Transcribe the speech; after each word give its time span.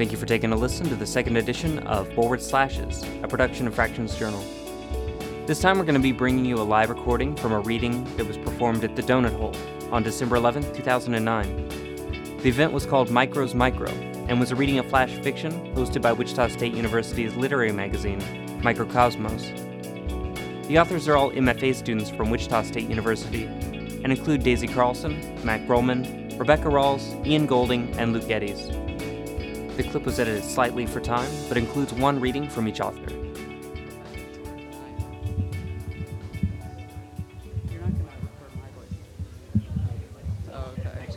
Thank 0.00 0.12
you 0.12 0.16
for 0.16 0.24
taking 0.24 0.50
a 0.50 0.56
listen 0.56 0.88
to 0.88 0.96
the 0.96 1.06
second 1.06 1.36
edition 1.36 1.80
of 1.80 2.10
Forward 2.14 2.40
Slashes, 2.40 3.04
a 3.22 3.28
production 3.28 3.66
of 3.66 3.74
Fractions 3.74 4.16
Journal. 4.16 4.42
This 5.44 5.60
time 5.60 5.76
we're 5.76 5.84
going 5.84 5.94
to 5.94 6.00
be 6.00 6.10
bringing 6.10 6.46
you 6.46 6.56
a 6.56 6.64
live 6.64 6.88
recording 6.88 7.36
from 7.36 7.52
a 7.52 7.60
reading 7.60 8.02
that 8.16 8.26
was 8.26 8.38
performed 8.38 8.82
at 8.82 8.96
the 8.96 9.02
Donut 9.02 9.36
Hole 9.36 9.54
on 9.92 10.02
December 10.02 10.36
11, 10.36 10.72
2009. 10.72 12.38
The 12.38 12.48
event 12.48 12.72
was 12.72 12.86
called 12.86 13.10
Micro's 13.10 13.54
Micro 13.54 13.90
and 13.90 14.40
was 14.40 14.52
a 14.52 14.56
reading 14.56 14.78
of 14.78 14.88
flash 14.88 15.10
fiction 15.16 15.52
hosted 15.74 16.00
by 16.00 16.12
Wichita 16.12 16.48
State 16.48 16.72
University's 16.72 17.34
literary 17.34 17.72
magazine, 17.72 18.22
Mikrokosmos. 18.62 19.54
The 20.66 20.78
authors 20.78 21.08
are 21.08 21.16
all 21.18 21.30
MFA 21.30 21.74
students 21.74 22.08
from 22.08 22.30
Wichita 22.30 22.62
State 22.62 22.88
University 22.88 23.44
and 23.44 24.06
include 24.06 24.44
Daisy 24.44 24.66
Carlson, 24.66 25.20
Matt 25.44 25.66
Grolman, 25.66 26.38
Rebecca 26.38 26.68
Rawls, 26.68 27.26
Ian 27.26 27.44
Golding, 27.44 27.94
and 27.98 28.14
Luke 28.14 28.26
Geddes. 28.26 28.70
The 29.80 29.88
clip 29.88 30.04
was 30.04 30.20
edited 30.20 30.44
slightly 30.44 30.84
for 30.84 31.00
time, 31.00 31.30
but 31.48 31.56
includes 31.56 31.94
one 31.94 32.20
reading 32.20 32.46
from 32.50 32.68
each 32.68 32.82
author. 32.82 33.00
Oh, 40.52 40.74
okay. 40.76 41.08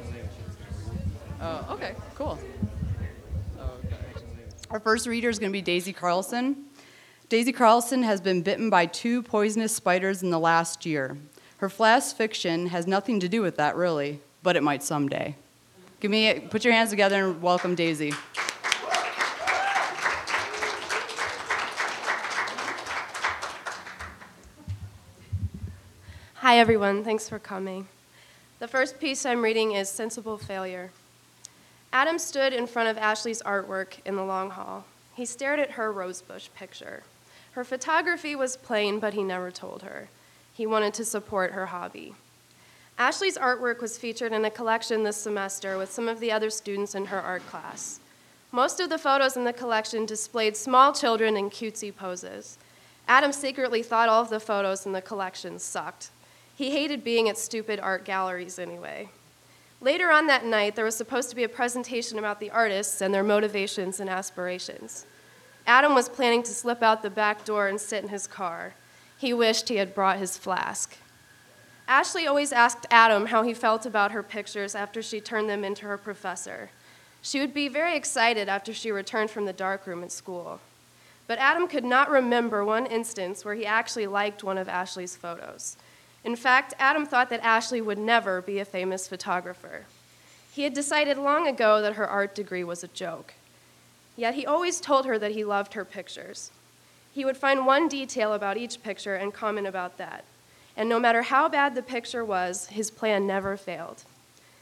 Oh, 1.42 1.68
okay, 1.72 1.96
cool. 2.16 2.40
Our 4.70 4.80
first 4.80 5.08
reader 5.08 5.28
is 5.28 5.40
going 5.40 5.52
to 5.52 5.54
be 5.54 5.62
Daisy 5.62 5.92
Carlson. 5.92 6.64
Daisy 7.28 7.52
Carlson 7.52 8.02
has 8.04 8.22
been 8.22 8.44
bitten 8.44 8.70
by 8.70 8.86
two 8.86 9.24
poisonous 9.24 9.76
spiders 9.76 10.24
in 10.24 10.30
the 10.30 10.40
last 10.40 10.86
year. 10.86 11.18
Her 11.58 11.68
flash 11.68 12.14
fiction 12.14 12.68
has 12.68 12.88
nothing 12.88 13.20
to 13.20 13.28
do 13.28 13.42
with 13.42 13.58
that, 13.58 13.76
really, 13.76 14.22
but 14.42 14.56
it 14.56 14.64
might 14.64 14.84
someday. 14.84 15.36
Give 16.00 16.10
me, 16.10 16.40
put 16.40 16.64
your 16.64 16.74
hands 16.74 16.92
together 16.92 17.28
and 17.28 17.42
welcome 17.42 17.76
Daisy. 17.76 18.14
Hi, 26.54 26.60
everyone. 26.60 27.04
Thanks 27.04 27.28
for 27.28 27.40
coming. 27.40 27.88
The 28.60 28.68
first 28.68 29.00
piece 29.00 29.26
I'm 29.26 29.42
reading 29.42 29.72
is 29.72 29.90
Sensible 29.90 30.38
Failure. 30.38 30.92
Adam 31.92 32.20
stood 32.20 32.54
in 32.54 32.68
front 32.68 32.90
of 32.90 32.98
Ashley's 33.00 33.42
artwork 33.42 33.96
in 34.06 34.16
the 34.16 34.24
long 34.24 34.52
hall. 34.52 34.86
He 35.16 35.26
stared 35.26 35.60
at 35.60 35.72
her 35.72 35.92
rosebush 35.92 36.50
picture. 36.56 37.02
Her 37.54 37.64
photography 37.64 38.36
was 38.36 38.56
plain, 38.56 39.00
but 39.00 39.16
he 39.16 39.24
never 39.24 39.50
told 39.50 39.82
her. 39.82 40.10
He 40.54 40.68
wanted 40.68 40.94
to 40.94 41.06
support 41.06 41.54
her 41.54 41.66
hobby. 41.66 42.14
Ashley's 43.00 43.36
artwork 43.36 43.82
was 43.82 43.98
featured 43.98 44.32
in 44.32 44.46
a 44.46 44.52
collection 44.52 45.02
this 45.02 45.18
semester 45.18 45.80
with 45.80 45.92
some 45.92 46.08
of 46.08 46.20
the 46.20 46.32
other 46.32 46.52
students 46.52 46.94
in 46.94 47.06
her 47.06 47.20
art 47.20 47.44
class. 47.48 48.00
Most 48.52 48.80
of 48.80 48.92
the 48.92 49.00
photos 49.00 49.36
in 49.36 49.44
the 49.44 49.54
collection 49.54 50.06
displayed 50.06 50.56
small 50.56 50.94
children 50.94 51.36
in 51.36 51.50
cutesy 51.50 51.92
poses. 51.92 52.60
Adam 53.08 53.34
secretly 53.34 53.82
thought 53.82 54.08
all 54.08 54.22
of 54.22 54.30
the 54.30 54.40
photos 54.40 54.86
in 54.86 54.92
the 54.92 55.02
collection 55.02 55.58
sucked. 55.58 56.12
He 56.64 56.72
hated 56.72 57.04
being 57.04 57.28
at 57.28 57.38
stupid 57.38 57.82
art 57.82 58.06
galleries 58.06 58.58
anyway. 58.58 59.10
Later 59.82 60.10
on 60.12 60.28
that 60.28 60.46
night, 60.46 60.78
there 60.78 60.86
was 60.86 60.96
supposed 60.96 61.30
to 61.30 61.36
be 61.36 61.44
a 61.44 61.50
presentation 61.50 62.18
about 62.18 62.40
the 62.40 62.52
artists 62.52 63.02
and 63.02 63.14
their 63.14 63.22
motivations 63.22 64.00
and 64.00 64.10
aspirations. 64.10 65.06
Adam 65.68 65.94
was 65.94 66.08
planning 66.08 66.42
to 66.44 66.52
slip 66.52 66.82
out 66.82 67.02
the 67.02 67.10
back 67.10 67.44
door 67.44 67.68
and 67.68 67.82
sit 67.82 68.02
in 68.02 68.08
his 68.08 68.28
car. 68.28 68.76
He 69.18 69.34
wished 69.34 69.68
he 69.68 69.76
had 69.76 69.94
brought 69.94 70.20
his 70.20 70.38
flask. 70.38 70.96
Ashley 71.86 72.26
always 72.28 72.54
asked 72.54 72.88
Adam 72.90 73.26
how 73.26 73.44
he 73.44 73.54
felt 73.54 73.86
about 73.86 74.14
her 74.14 74.24
pictures 74.24 74.74
after 74.74 75.02
she 75.02 75.20
turned 75.20 75.50
them 75.50 75.66
into 75.66 75.86
her 75.86 75.98
professor. 75.98 76.70
She 77.22 77.42
would 77.42 77.54
be 77.54 77.68
very 77.68 77.98
excited 77.98 78.48
after 78.48 78.74
she 78.74 78.90
returned 78.90 79.32
from 79.32 79.44
the 79.44 79.52
darkroom 79.52 80.02
at 80.02 80.14
school. 80.14 80.62
But 81.28 81.40
Adam 81.40 81.68
could 81.68 81.84
not 81.84 82.10
remember 82.10 82.64
one 82.64 82.86
instance 82.86 83.44
where 83.44 83.56
he 83.56 83.66
actually 83.66 84.08
liked 84.08 84.46
one 84.46 84.58
of 84.58 84.70
Ashley's 84.70 85.18
photos. 85.18 85.76
In 86.24 86.36
fact, 86.36 86.74
Adam 86.80 87.06
thought 87.06 87.30
that 87.30 87.44
Ashley 87.44 87.82
would 87.82 87.98
never 87.98 88.42
be 88.42 88.60
a 88.60 88.66
famous 88.66 89.08
photographer. 89.08 89.86
He 90.54 90.64
had 90.64 90.74
decided 90.74 91.18
long 91.18 91.48
ago 91.48 91.82
that 91.82 91.96
her 91.96 92.08
art 92.08 92.34
degree 92.36 92.64
was 92.64 92.84
a 92.84 92.88
joke. 92.90 93.34
Yet 94.16 94.36
he 94.36 94.46
always 94.46 94.80
told 94.80 95.06
her 95.06 95.18
that 95.20 95.32
he 95.32 95.44
loved 95.44 95.74
her 95.74 95.84
pictures. 95.84 96.52
He 97.14 97.26
would 97.26 97.38
find 97.38 97.66
one 97.66 97.88
detail 97.88 98.34
about 98.34 98.58
each 98.58 98.84
picture 98.84 99.16
and 99.16 99.34
comment 99.34 99.68
about 99.68 99.98
that. 99.98 100.24
And 100.78 100.88
no 100.88 101.00
matter 101.00 101.24
how 101.24 101.50
bad 101.50 101.76
the 101.76 101.82
picture 101.82 102.24
was, 102.24 102.68
his 102.68 102.90
plan 102.90 103.28
never 103.28 103.58
failed. 103.58 104.04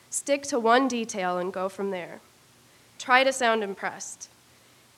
Stick 0.10 0.44
to 0.44 0.60
one 0.60 0.88
detail 0.88 1.38
and 1.38 1.54
go 1.54 1.70
from 1.70 1.92
there. 1.92 2.20
Try 3.00 3.24
to 3.24 3.32
sound 3.32 3.64
impressed. 3.64 4.30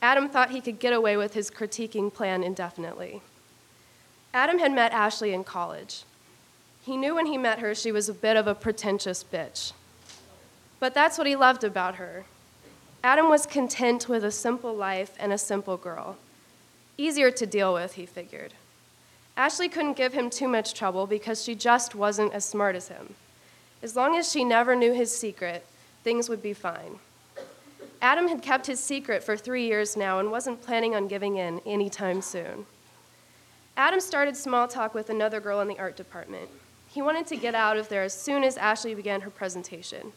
Adam 0.02 0.28
thought 0.28 0.52
he 0.52 0.62
could 0.62 0.80
get 0.80 0.94
away 0.94 1.16
with 1.18 1.34
his 1.34 1.52
critiquing 1.52 2.14
plan 2.14 2.44
indefinitely. 2.44 3.22
Adam 4.34 4.60
had 4.60 4.74
met 4.74 4.92
Ashley 4.92 5.34
in 5.34 5.44
college. 5.44 6.04
He 6.84 6.98
knew 6.98 7.16
when 7.16 7.28
he 7.28 7.38
met 7.38 7.60
her 7.60 7.74
she 7.74 7.92
was 7.92 8.10
a 8.10 8.14
bit 8.14 8.36
of 8.36 8.46
a 8.46 8.56
pretentious 8.56 9.24
bitch. 9.24 9.72
But 10.80 10.94
that's 10.94 11.18
what 11.18 11.28
he 11.28 11.36
loved 11.36 11.64
about 11.64 11.96
her. 11.96 12.26
Adam 13.04 13.30
was 13.30 13.46
content 13.46 14.10
with 14.10 14.24
a 14.24 14.32
simple 14.32 14.74
life 14.74 15.16
and 15.20 15.32
a 15.32 15.38
simple 15.38 15.78
girl. 15.78 16.18
Easier 16.98 17.32
to 17.32 17.46
deal 17.46 17.74
with, 17.74 17.94
he 17.94 18.06
figured. 18.06 18.54
Ashley 19.36 19.68
couldn't 19.68 19.98
give 19.98 20.14
him 20.14 20.30
too 20.30 20.48
much 20.48 20.74
trouble 20.74 21.08
because 21.08 21.44
she 21.44 21.56
just 21.56 21.96
wasn't 21.96 22.34
as 22.34 22.46
smart 22.46 22.76
as 22.76 22.90
him. 22.90 23.16
As 23.82 23.96
long 23.96 24.18
as 24.18 24.32
she 24.32 24.44
never 24.44 24.76
knew 24.76 24.94
his 24.94 25.16
secret, 25.16 25.66
things 26.04 26.30
would 26.30 26.42
be 26.42 26.54
fine. 26.54 27.00
Adam 28.02 28.28
had 28.28 28.42
kept 28.42 28.68
his 28.68 28.82
secret 28.82 29.24
for 29.24 29.36
three 29.38 29.66
years 29.66 29.96
now 29.96 30.20
and 30.20 30.30
wasn't 30.30 30.62
planning 30.62 30.96
on 30.96 31.08
giving 31.08 31.38
in 31.38 31.60
anytime 31.66 32.22
soon. 32.22 32.66
Adam 33.76 34.00
started 34.00 34.36
small 34.36 34.68
talk 34.68 34.94
with 34.94 35.10
another 35.10 35.40
girl 35.40 35.62
in 35.62 35.68
the 35.68 35.80
art 35.80 35.96
department. 35.96 36.50
He 36.94 37.02
wanted 37.02 37.26
to 37.28 37.36
get 37.36 37.56
out 37.56 37.78
of 37.78 37.90
there 37.90 38.04
as 38.04 38.14
soon 38.14 38.44
as 38.44 38.56
Ashley 38.56 38.94
began 38.94 39.22
her 39.22 39.32
presentation. 39.32 40.14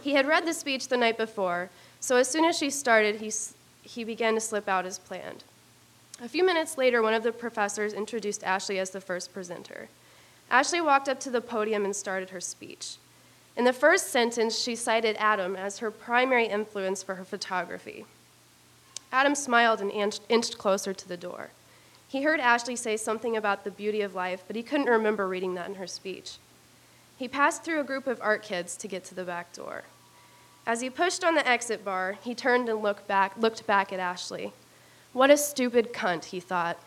He 0.00 0.14
had 0.14 0.26
read 0.26 0.46
the 0.46 0.54
speech 0.54 0.88
the 0.88 0.96
night 0.96 1.18
before, 1.18 1.68
so 2.00 2.16
as 2.16 2.28
soon 2.28 2.46
as 2.46 2.56
she 2.56 2.70
started, 2.70 3.16
he, 3.16 3.30
he 3.82 4.04
began 4.04 4.34
to 4.34 4.40
slip 4.40 4.66
out 4.66 4.86
as 4.86 4.98
planned. 4.98 5.44
A 6.22 6.28
few 6.28 6.44
minutes 6.44 6.78
later, 6.78 7.02
one 7.02 7.12
of 7.12 7.24
the 7.24 7.32
professors 7.32 7.92
introduced 7.92 8.42
Ashley 8.42 8.78
as 8.78 8.90
the 8.90 9.00
first 9.02 9.34
presenter. 9.34 9.88
Ashley 10.50 10.80
walked 10.80 11.10
up 11.10 11.20
to 11.20 11.30
the 11.30 11.40
podium 11.42 11.84
and 11.84 11.94
started 11.94 12.30
her 12.30 12.40
speech. 12.40 12.96
In 13.56 13.64
the 13.64 13.72
first 13.72 14.08
sentence, 14.08 14.58
she 14.58 14.74
cited 14.74 15.16
Adam 15.18 15.54
as 15.54 15.78
her 15.78 15.90
primary 15.90 16.46
influence 16.46 17.02
for 17.02 17.16
her 17.16 17.24
photography. 17.24 18.06
Adam 19.12 19.34
smiled 19.34 19.80
and 19.80 19.90
inched 19.90 20.58
closer 20.58 20.94
to 20.94 21.06
the 21.06 21.16
door. 21.16 21.50
He 22.14 22.22
heard 22.22 22.38
Ashley 22.38 22.76
say 22.76 22.96
something 22.96 23.36
about 23.36 23.64
the 23.64 23.72
beauty 23.72 24.00
of 24.00 24.14
life, 24.14 24.44
but 24.46 24.54
he 24.54 24.62
couldn't 24.62 24.86
remember 24.86 25.26
reading 25.26 25.54
that 25.54 25.68
in 25.68 25.74
her 25.74 25.86
speech. 25.88 26.36
He 27.16 27.26
passed 27.26 27.64
through 27.64 27.80
a 27.80 27.82
group 27.82 28.06
of 28.06 28.20
art 28.22 28.44
kids 28.44 28.76
to 28.76 28.86
get 28.86 29.02
to 29.06 29.16
the 29.16 29.24
back 29.24 29.52
door. 29.52 29.82
As 30.64 30.80
he 30.80 30.88
pushed 30.90 31.24
on 31.24 31.34
the 31.34 31.44
exit 31.44 31.84
bar, 31.84 32.16
he 32.22 32.32
turned 32.32 32.68
and 32.68 32.80
looked 32.80 33.08
back, 33.08 33.36
looked 33.36 33.66
back 33.66 33.92
at 33.92 33.98
Ashley. 33.98 34.52
What 35.12 35.32
a 35.32 35.36
stupid 35.36 35.92
cunt, 35.92 36.26
he 36.26 36.38
thought. 36.38 36.78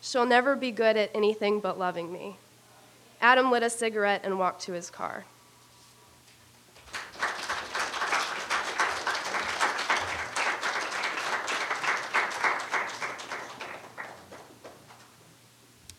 She'll 0.00 0.26
never 0.26 0.54
be 0.54 0.70
good 0.70 0.96
at 0.96 1.10
anything 1.12 1.58
but 1.58 1.76
loving 1.76 2.12
me. 2.12 2.36
Adam 3.20 3.50
lit 3.50 3.64
a 3.64 3.68
cigarette 3.68 4.20
and 4.22 4.38
walked 4.38 4.62
to 4.62 4.74
his 4.74 4.90
car. 4.90 5.24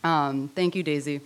Um, 0.03 0.49
thank 0.49 0.75
you, 0.75 0.83
Daisy. 0.83 1.21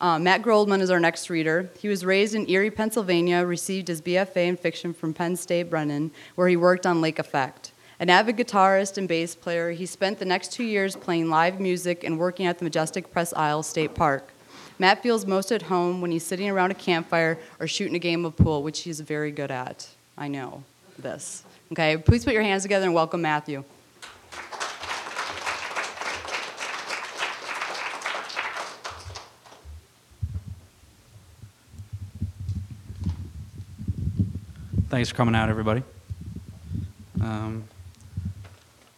Uh, 0.00 0.18
Matt 0.18 0.42
Goldman 0.42 0.80
is 0.80 0.90
our 0.90 0.98
next 0.98 1.30
reader. 1.30 1.70
He 1.78 1.88
was 1.88 2.04
raised 2.04 2.34
in 2.34 2.50
Erie, 2.50 2.70
Pennsylvania, 2.70 3.44
received 3.44 3.86
his 3.86 4.02
BFA 4.02 4.48
in 4.48 4.56
fiction 4.56 4.92
from 4.92 5.14
Penn 5.14 5.36
State 5.36 5.70
Behrend, 5.70 6.10
where 6.34 6.48
he 6.48 6.56
worked 6.56 6.86
on 6.86 7.00
Lake 7.00 7.20
Effect. 7.20 7.70
An 8.00 8.10
avid 8.10 8.36
guitarist 8.36 8.98
and 8.98 9.06
bass 9.06 9.36
player, 9.36 9.70
he 9.70 9.86
spent 9.86 10.18
the 10.18 10.24
next 10.24 10.50
two 10.50 10.64
years 10.64 10.96
playing 10.96 11.30
live 11.30 11.60
music 11.60 12.02
and 12.02 12.18
working 12.18 12.46
at 12.46 12.58
the 12.58 12.64
Majestic 12.64 13.12
Presque 13.12 13.36
Isle 13.36 13.62
State 13.62 13.94
Park. 13.94 14.32
Matt 14.80 15.04
feels 15.04 15.24
most 15.24 15.52
at 15.52 15.62
home 15.62 16.00
when 16.00 16.10
he's 16.10 16.26
sitting 16.26 16.50
around 16.50 16.72
a 16.72 16.74
campfire 16.74 17.38
or 17.60 17.68
shooting 17.68 17.94
a 17.94 18.00
game 18.00 18.24
of 18.24 18.36
pool, 18.36 18.64
which 18.64 18.80
he's 18.80 18.98
very 18.98 19.30
good 19.30 19.52
at. 19.52 19.88
I 20.18 20.26
know 20.26 20.64
this. 20.98 21.44
Okay, 21.70 21.96
please 21.96 22.24
put 22.24 22.34
your 22.34 22.42
hands 22.42 22.62
together 22.62 22.86
and 22.86 22.94
welcome 22.94 23.22
Matthew. 23.22 23.62
Thanks 34.92 35.08
for 35.08 35.14
coming 35.14 35.34
out, 35.34 35.48
everybody. 35.48 35.82
Um, 37.22 37.64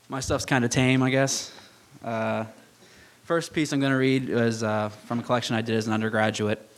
my 0.09 0.19
stuff's 0.19 0.45
kind 0.45 0.65
of 0.65 0.73
tame, 0.73 1.05
I 1.05 1.11
guess. 1.11 1.53
Uh, 2.03 2.47
first 3.23 3.53
piece 3.53 3.73
I'm 3.73 3.79
going 3.79 3.93
to 3.93 3.97
read 3.97 4.29
was 4.29 4.65
uh, 4.65 4.89
from 4.89 5.21
a 5.21 5.23
collection 5.23 5.55
I 5.55 5.61
did 5.61 5.77
as 5.77 5.87
an 5.87 5.93
undergraduate. 5.93 6.69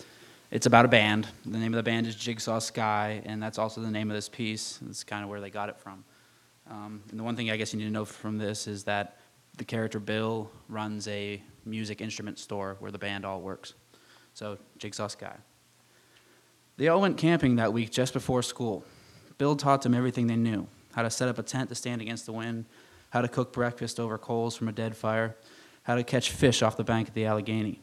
It's 0.50 0.66
about 0.66 0.84
a 0.84 0.88
band. 0.88 1.28
The 1.46 1.56
name 1.56 1.72
of 1.72 1.78
the 1.78 1.82
band 1.82 2.06
is 2.06 2.14
Jigsaw 2.14 2.58
Sky, 2.58 3.22
and 3.24 3.42
that's 3.42 3.56
also 3.56 3.80
the 3.80 3.90
name 3.90 4.10
of 4.10 4.14
this 4.14 4.28
piece. 4.28 4.80
It's 4.86 5.02
kind 5.02 5.24
of 5.24 5.30
where 5.30 5.40
they 5.40 5.48
got 5.48 5.70
it 5.70 5.78
from. 5.78 6.04
Um, 6.70 7.02
and 7.10 7.18
the 7.18 7.24
one 7.24 7.36
thing 7.36 7.50
I 7.50 7.56
guess 7.56 7.72
you 7.72 7.78
need 7.78 7.86
to 7.86 7.90
know 7.90 8.04
from 8.04 8.36
this 8.36 8.66
is 8.66 8.84
that 8.84 9.16
the 9.56 9.64
character 9.64 9.98
Bill 9.98 10.50
runs 10.68 11.08
a 11.08 11.42
music 11.64 12.02
instrument 12.02 12.38
store 12.38 12.76
where 12.80 12.90
the 12.90 12.98
band 12.98 13.24
all 13.24 13.40
works. 13.40 13.72
So, 14.34 14.58
Jigsaw 14.76 15.08
Sky. 15.08 15.36
They 16.76 16.88
all 16.88 17.00
went 17.00 17.16
camping 17.16 17.56
that 17.56 17.72
week 17.72 17.90
just 17.90 18.12
before 18.12 18.42
school. 18.42 18.84
Bill 19.38 19.56
taught 19.56 19.82
them 19.82 19.94
everything 19.94 20.26
they 20.26 20.36
knew 20.36 20.66
how 20.94 21.02
to 21.02 21.10
set 21.10 21.28
up 21.28 21.38
a 21.38 21.42
tent 21.42 21.68
to 21.68 21.74
stand 21.74 22.00
against 22.00 22.24
the 22.24 22.32
wind, 22.32 22.64
how 23.10 23.20
to 23.20 23.28
cook 23.28 23.52
breakfast 23.52 24.00
over 24.00 24.16
coals 24.16 24.56
from 24.56 24.66
a 24.66 24.72
dead 24.72 24.96
fire, 24.96 25.36
how 25.82 25.94
to 25.94 26.02
catch 26.02 26.30
fish 26.30 26.62
off 26.62 26.78
the 26.78 26.84
bank 26.84 27.08
of 27.08 27.14
the 27.14 27.26
Allegheny. 27.26 27.80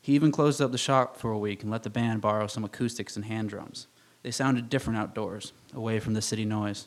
He 0.00 0.14
even 0.14 0.30
closed 0.30 0.62
up 0.62 0.70
the 0.70 0.78
shop 0.78 1.16
for 1.16 1.32
a 1.32 1.38
week 1.38 1.62
and 1.62 1.72
let 1.72 1.82
the 1.82 1.90
band 1.90 2.20
borrow 2.20 2.46
some 2.46 2.64
acoustics 2.64 3.16
and 3.16 3.24
hand 3.24 3.50
drums. 3.50 3.88
They 4.22 4.30
sounded 4.30 4.70
different 4.70 4.98
outdoors, 4.98 5.52
away 5.74 5.98
from 5.98 6.14
the 6.14 6.22
city 6.22 6.44
noise. 6.44 6.86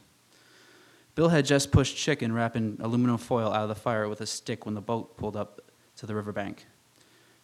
Bill 1.15 1.29
had 1.29 1.45
just 1.45 1.71
pushed 1.71 1.97
chicken 1.97 2.31
wrapping 2.31 2.77
aluminum 2.81 3.17
foil 3.17 3.51
out 3.51 3.63
of 3.63 3.69
the 3.69 3.75
fire 3.75 4.07
with 4.07 4.21
a 4.21 4.25
stick 4.25 4.65
when 4.65 4.75
the 4.75 4.81
boat 4.81 5.17
pulled 5.17 5.35
up 5.35 5.61
to 5.97 6.05
the 6.05 6.15
riverbank. 6.15 6.65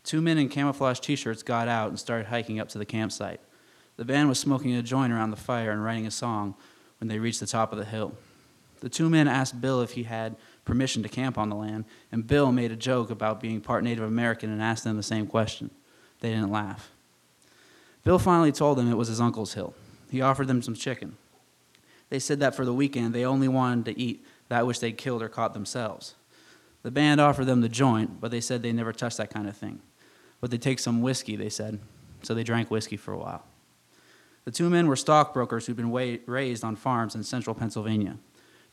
Two 0.04 0.22
men 0.22 0.38
in 0.38 0.50
camouflage 0.50 1.00
t 1.00 1.16
shirts 1.16 1.44
got 1.44 1.68
out 1.68 1.90
and 1.90 2.00
started 2.00 2.28
hiking 2.28 2.60
up 2.60 2.70
to 2.70 2.78
the 2.78 2.86
campsite. 2.86 3.42
The 4.00 4.06
band 4.06 4.30
was 4.30 4.40
smoking 4.40 4.74
a 4.76 4.82
joint 4.82 5.12
around 5.12 5.32
the 5.32 5.36
fire 5.36 5.72
and 5.72 5.84
writing 5.84 6.08
a 6.08 6.12
song 6.12 6.56
when 7.02 7.10
they 7.10 7.20
reached 7.20 7.42
the 7.42 7.46
top 7.46 7.74
of 7.74 7.78
the 7.78 7.84
hill. 7.84 8.14
The 8.80 8.88
two 8.88 9.10
men 9.10 9.28
asked 9.28 9.60
Bill 9.60 9.82
if 9.82 9.92
he 9.92 10.04
had 10.04 10.38
permission 10.64 11.04
to 11.04 11.10
camp 11.10 11.38
on 11.38 11.50
the 11.50 11.58
land, 11.58 11.84
and 12.10 12.26
Bill 12.26 12.54
made 12.54 12.72
a 12.72 12.78
joke 12.78 13.10
about 13.10 13.42
being 13.42 13.60
part 13.60 13.84
Native 13.84 14.06
American 14.06 14.52
and 14.52 14.62
asked 14.62 14.86
them 14.86 14.96
the 14.96 15.04
same 15.04 15.28
question. 15.28 15.70
They 16.22 16.30
didn't 16.30 16.50
laugh. 16.50 16.92
Bill 18.06 18.20
finally 18.20 18.54
told 18.54 18.78
them 18.78 18.90
it 18.90 18.96
was 18.96 19.10
his 19.10 19.20
uncle's 19.20 19.56
hill. 19.56 19.74
He 20.10 20.22
offered 20.22 20.48
them 20.48 20.62
some 20.62 20.76
chicken. 20.76 21.18
They 22.10 22.20
said 22.20 22.40
that 22.40 22.56
for 22.56 22.64
the 22.64 22.74
weekend 22.74 23.14
they 23.14 23.26
only 23.26 23.50
wanted 23.50 23.84
to 23.84 24.00
eat 24.00 24.26
that 24.48 24.66
which 24.66 24.80
they'd 24.80 24.98
killed 24.98 25.22
or 25.22 25.28
caught 25.28 25.54
themselves. 25.54 26.16
The 26.84 26.92
band 26.92 27.20
offered 27.20 27.48
them 27.48 27.60
the 27.60 27.68
joint, 27.68 28.22
but 28.22 28.32
they 28.32 28.40
said 28.40 28.64
they 28.64 28.72
never 28.72 28.94
touched 28.94 29.18
that 29.18 29.34
kind 29.34 29.50
of 29.50 29.58
thing. 29.58 29.82
But 30.40 30.52
they'd 30.52 30.62
take 30.62 30.80
some 30.80 31.02
whiskey, 31.02 31.36
they 31.36 31.50
said. 31.50 31.82
So 32.24 32.34
they 32.34 32.44
drank 32.46 32.72
whiskey 32.72 32.96
for 32.96 33.12
a 33.12 33.18
while. 33.18 33.44
The 34.46 34.52
two 34.52 34.70
men 34.70 34.88
were 34.88 34.96
stockbrokers 34.96 35.66
who'd 35.66 35.78
been 35.78 35.92
raised 35.92 36.64
on 36.64 36.76
farms 36.76 37.16
in 37.16 37.24
central 37.24 37.56
Pennsylvania. 37.56 38.18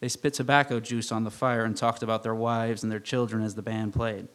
They 0.00 0.08
spit 0.08 0.34
tobacco 0.34 0.80
juice 0.80 1.10
on 1.10 1.24
the 1.24 1.30
fire 1.30 1.64
and 1.64 1.76
talked 1.76 2.02
about 2.02 2.22
their 2.22 2.34
wives 2.34 2.82
and 2.82 2.92
their 2.92 3.00
children 3.00 3.42
as 3.42 3.54
the 3.54 3.62
band 3.62 3.94
played. 3.94 4.28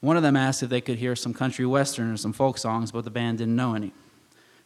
One 0.00 0.16
of 0.16 0.24
them 0.24 0.36
asked 0.36 0.62
if 0.62 0.68
they 0.68 0.80
could 0.80 0.98
hear 0.98 1.14
some 1.14 1.32
country 1.32 1.64
western 1.64 2.10
or 2.10 2.16
some 2.16 2.32
folk 2.32 2.58
songs, 2.58 2.90
but 2.90 3.04
the 3.04 3.10
band 3.10 3.38
didn't 3.38 3.54
know 3.54 3.74
any. 3.74 3.92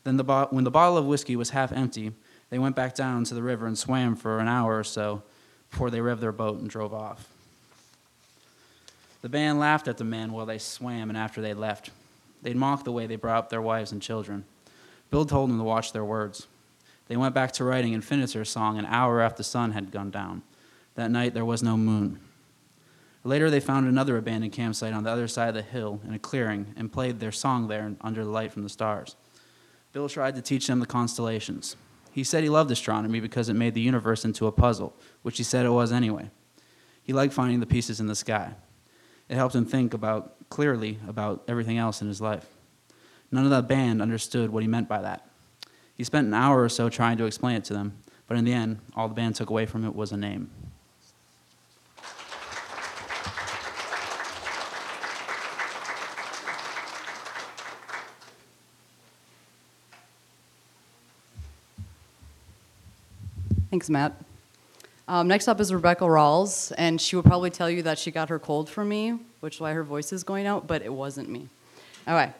Then, 0.05 0.17
the 0.17 0.25
bo- 0.25 0.49
when 0.51 0.65
the 0.65 0.71
bottle 0.71 0.97
of 0.97 1.05
whiskey 1.05 1.37
was 1.37 1.51
half 1.51 1.73
empty, 1.73 2.13
they 2.49 2.59
went 2.59 2.77
back 2.77 2.95
down 2.95 3.25
to 3.25 3.35
the 3.35 3.43
river 3.43 3.67
and 3.67 3.77
swam 3.77 4.17
for 4.17 4.39
an 4.39 4.49
hour 4.49 4.79
or 4.79 4.85
so 4.85 5.23
before 5.71 5.91
they 5.91 5.99
revved 5.99 6.21
their 6.21 6.33
boat 6.33 6.59
and 6.59 6.71
drove 6.71 6.95
off. 6.95 7.29
The 9.21 9.29
band 9.29 9.59
laughed 9.59 9.89
at 9.89 9.99
the 9.99 10.05
men 10.05 10.33
while 10.33 10.47
they 10.47 10.59
swam 10.59 11.11
and 11.11 11.19
after 11.19 11.43
they 11.43 11.53
left. 11.53 11.91
They'd 12.43 12.57
mocked 12.57 12.85
the 12.85 12.93
way 12.93 13.07
they 13.07 13.17
brought 13.17 13.39
up 13.39 13.51
their 13.51 13.61
wives 13.61 13.93
and 13.93 14.01
children. 14.01 14.45
Bill 15.11 15.25
told 15.25 15.51
them 15.51 15.59
to 15.59 15.65
watch 15.65 15.93
their 15.93 16.05
words. 16.05 16.49
They 17.09 17.17
went 17.17 17.35
back 17.35 17.53
to 17.53 17.65
writing 17.65 17.95
and 17.95 18.05
finished 18.05 18.35
their 18.35 18.45
song 18.45 18.79
an 18.79 18.87
hour 18.87 19.21
after 19.21 19.39
the 19.39 19.45
sun 19.45 19.73
had 19.73 19.93
gone 19.93 20.11
down. 20.11 20.43
That 20.95 21.11
night 21.11 21.35
there 21.35 21.45
was 21.45 21.63
no 21.63 21.77
moon. 21.77 22.21
Later 23.23 23.51
they 23.51 23.61
found 23.61 23.87
another 23.87 24.17
abandoned 24.17 24.53
campsite 24.53 24.93
on 24.93 25.05
the 25.05 25.11
other 25.11 25.29
side 25.29 25.49
of 25.49 25.55
the 25.55 25.63
hill 25.63 26.01
in 26.07 26.15
a 26.15 26.19
clearing 26.19 26.75
and 26.77 26.93
played 26.93 27.21
their 27.21 27.33
song 27.33 27.69
there 27.69 27.95
under 28.01 28.25
the 28.25 28.31
light 28.31 28.53
from 28.53 28.63
the 28.63 28.69
stars. 28.69 29.17
Bill 29.93 30.09
tried 30.09 30.35
to 30.37 30.43
teach 30.43 30.67
them 30.67 30.81
the 30.81 30.87
constellations. 30.87 31.77
He 32.13 32.25
said 32.25 32.43
he 32.43 32.49
loved 32.49 32.71
astronomy 32.71 33.21
because 33.21 33.49
it 33.49 33.55
made 33.55 33.75
the 33.75 33.81
universe 33.81 34.25
into 34.25 34.47
a 34.47 34.53
puzzle, 34.53 34.95
which 35.23 35.39
he 35.39 35.43
said 35.43 35.67
it 35.67 35.71
was 35.71 35.93
anyway. 35.93 36.31
He 37.03 37.13
liked 37.13 37.35
finding 37.35 37.61
the 37.61 37.67
pieces 37.67 38.01
in 38.01 38.07
the 38.07 38.15
sky. 38.15 38.55
It 39.29 39.35
helped 39.37 39.55
him 39.55 39.67
think 39.67 39.93
about 39.93 40.49
clearly 40.49 40.99
about 41.07 41.45
everything 41.47 41.79
else 41.79 42.01
in 42.01 42.09
his 42.09 42.21
life. 42.21 42.47
None 43.31 43.45
of 43.45 43.51
the 43.51 43.63
band 43.63 44.01
understood 44.01 44.51
what 44.51 44.63
he 44.63 44.69
meant 44.69 44.89
by 44.89 45.03
that. 45.03 45.29
He 45.97 46.05
spent 46.05 46.27
an 46.27 46.35
hour 46.35 46.63
or 46.63 46.69
so 46.69 46.89
trying 46.89 47.17
to 47.19 47.25
explain 47.25 47.57
it 47.57 47.65
to 47.65 47.73
them, 47.73 47.97
but 48.29 48.37
in 48.37 48.45
the 48.45 48.53
end, 48.53 48.81
all 48.95 49.09
the 49.09 49.15
band 49.15 49.35
took 49.35 49.51
away 49.51 49.67
from 49.67 49.85
it 49.85 49.95
was 49.95 50.13
a 50.13 50.17
name. 50.17 50.51
Thanks, 63.71 63.91
Matt. 63.91 64.15
Um, 65.09 65.29
next 65.29 65.49
up 65.49 65.61
is 65.61 65.73
Rebecca 65.73 66.05
Rawls, 66.05 66.73
and 66.79 67.01
she 67.01 67.15
will 67.15 67.23
probably 67.23 67.51
tell 67.51 67.69
you 67.69 67.83
that 67.83 67.99
she 67.99 68.11
got 68.11 68.29
her 68.29 68.39
cold 68.39 68.69
from 68.69 68.89
me, 68.89 69.19
which 69.41 69.57
is 69.57 69.61
why 69.61 69.73
her 69.73 69.85
voice 69.85 70.13
is 70.13 70.25
going 70.25 70.47
out, 70.47 70.67
but 70.67 70.83
it 70.83 70.93
wasn't 70.93 71.29
me. 71.29 71.49
All 72.09 72.15
right. 72.15 72.33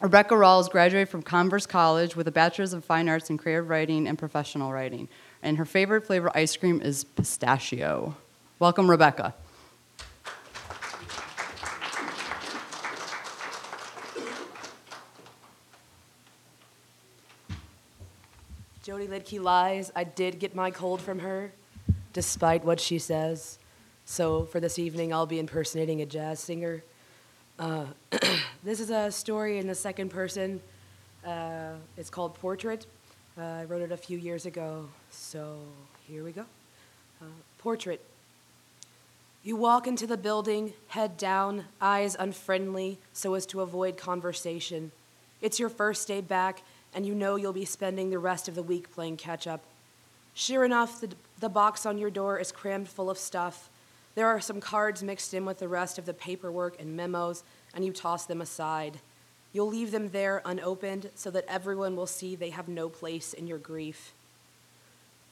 Rebecca 0.00 0.34
Rawls 0.34 0.68
graduated 0.68 1.08
from 1.08 1.22
Converse 1.22 1.66
College 1.66 2.16
with 2.16 2.26
a 2.26 2.32
Bachelor's 2.32 2.72
of 2.72 2.84
Fine 2.84 3.08
Arts 3.08 3.30
in 3.30 3.38
Creative 3.38 3.68
Writing 3.68 4.08
and 4.08 4.18
Professional 4.18 4.72
Writing. 4.72 5.08
And 5.42 5.56
her 5.56 5.64
favorite 5.64 6.04
flavor 6.04 6.30
ice 6.34 6.56
cream 6.56 6.82
is 6.82 7.04
pistachio. 7.04 8.16
Welcome, 8.58 8.90
Rebecca. 8.90 9.34
Jody 18.82 19.06
Lidkey 19.06 19.40
lies. 19.40 19.90
I 19.96 20.04
did 20.04 20.38
get 20.38 20.54
my 20.54 20.70
cold 20.70 21.00
from 21.00 21.20
her, 21.20 21.52
despite 22.12 22.64
what 22.64 22.80
she 22.80 22.98
says. 22.98 23.58
So 24.04 24.44
for 24.44 24.60
this 24.60 24.78
evening, 24.78 25.14
I'll 25.14 25.24
be 25.24 25.38
impersonating 25.38 26.02
a 26.02 26.06
jazz 26.06 26.40
singer. 26.40 26.82
Uh, 27.56 27.86
this 28.64 28.80
is 28.80 28.90
a 28.90 29.12
story 29.12 29.58
in 29.58 29.66
the 29.68 29.74
second 29.74 30.08
person. 30.10 30.60
Uh, 31.24 31.74
it's 31.96 32.10
called 32.10 32.34
Portrait. 32.34 32.86
Uh, 33.38 33.42
I 33.42 33.64
wrote 33.64 33.82
it 33.82 33.92
a 33.92 33.96
few 33.96 34.18
years 34.18 34.44
ago, 34.44 34.88
so 35.10 35.58
here 36.08 36.24
we 36.24 36.32
go. 36.32 36.44
Uh, 37.22 37.26
portrait. 37.58 38.00
You 39.44 39.56
walk 39.56 39.86
into 39.86 40.06
the 40.06 40.16
building, 40.16 40.72
head 40.88 41.16
down, 41.16 41.66
eyes 41.80 42.16
unfriendly, 42.18 42.98
so 43.12 43.34
as 43.34 43.46
to 43.46 43.60
avoid 43.60 43.96
conversation. 43.96 44.90
It's 45.40 45.60
your 45.60 45.68
first 45.68 46.08
day 46.08 46.20
back, 46.20 46.62
and 46.92 47.06
you 47.06 47.14
know 47.14 47.36
you'll 47.36 47.52
be 47.52 47.64
spending 47.64 48.10
the 48.10 48.18
rest 48.18 48.48
of 48.48 48.56
the 48.56 48.62
week 48.62 48.92
playing 48.92 49.16
catch 49.16 49.46
up. 49.46 49.62
Sure 50.34 50.64
enough, 50.64 51.00
the, 51.00 51.10
the 51.38 51.48
box 51.48 51.86
on 51.86 51.98
your 51.98 52.10
door 52.10 52.38
is 52.40 52.50
crammed 52.50 52.88
full 52.88 53.10
of 53.10 53.18
stuff 53.18 53.68
there 54.14 54.28
are 54.28 54.40
some 54.40 54.60
cards 54.60 55.02
mixed 55.02 55.34
in 55.34 55.44
with 55.44 55.58
the 55.58 55.68
rest 55.68 55.98
of 55.98 56.06
the 56.06 56.14
paperwork 56.14 56.80
and 56.80 56.96
memos, 56.96 57.42
and 57.74 57.84
you 57.84 57.92
toss 57.92 58.26
them 58.26 58.40
aside. 58.40 59.00
You'll 59.52 59.68
leave 59.68 59.90
them 59.90 60.10
there 60.10 60.42
unopened 60.44 61.10
so 61.14 61.30
that 61.30 61.44
everyone 61.48 61.96
will 61.96 62.06
see 62.06 62.34
they 62.34 62.50
have 62.50 62.68
no 62.68 62.88
place 62.88 63.32
in 63.32 63.46
your 63.46 63.58
grief. 63.58 64.14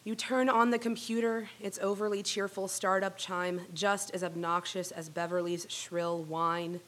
You 0.05 0.17
turn 0.17 0.49
on 0.49 0.71
the 0.71 0.81
computer, 0.81 1.49
its 1.61 1.79
overly 1.81 2.25
cheerful 2.25 2.67
startup 2.67 3.17
chime 3.17 3.63
just 3.73 4.13
as 4.13 4.25
obnoxious 4.25 4.91
as 4.91 5.09
Beverly's 5.09 5.67
shrill 5.69 6.25
whine. 6.25 6.81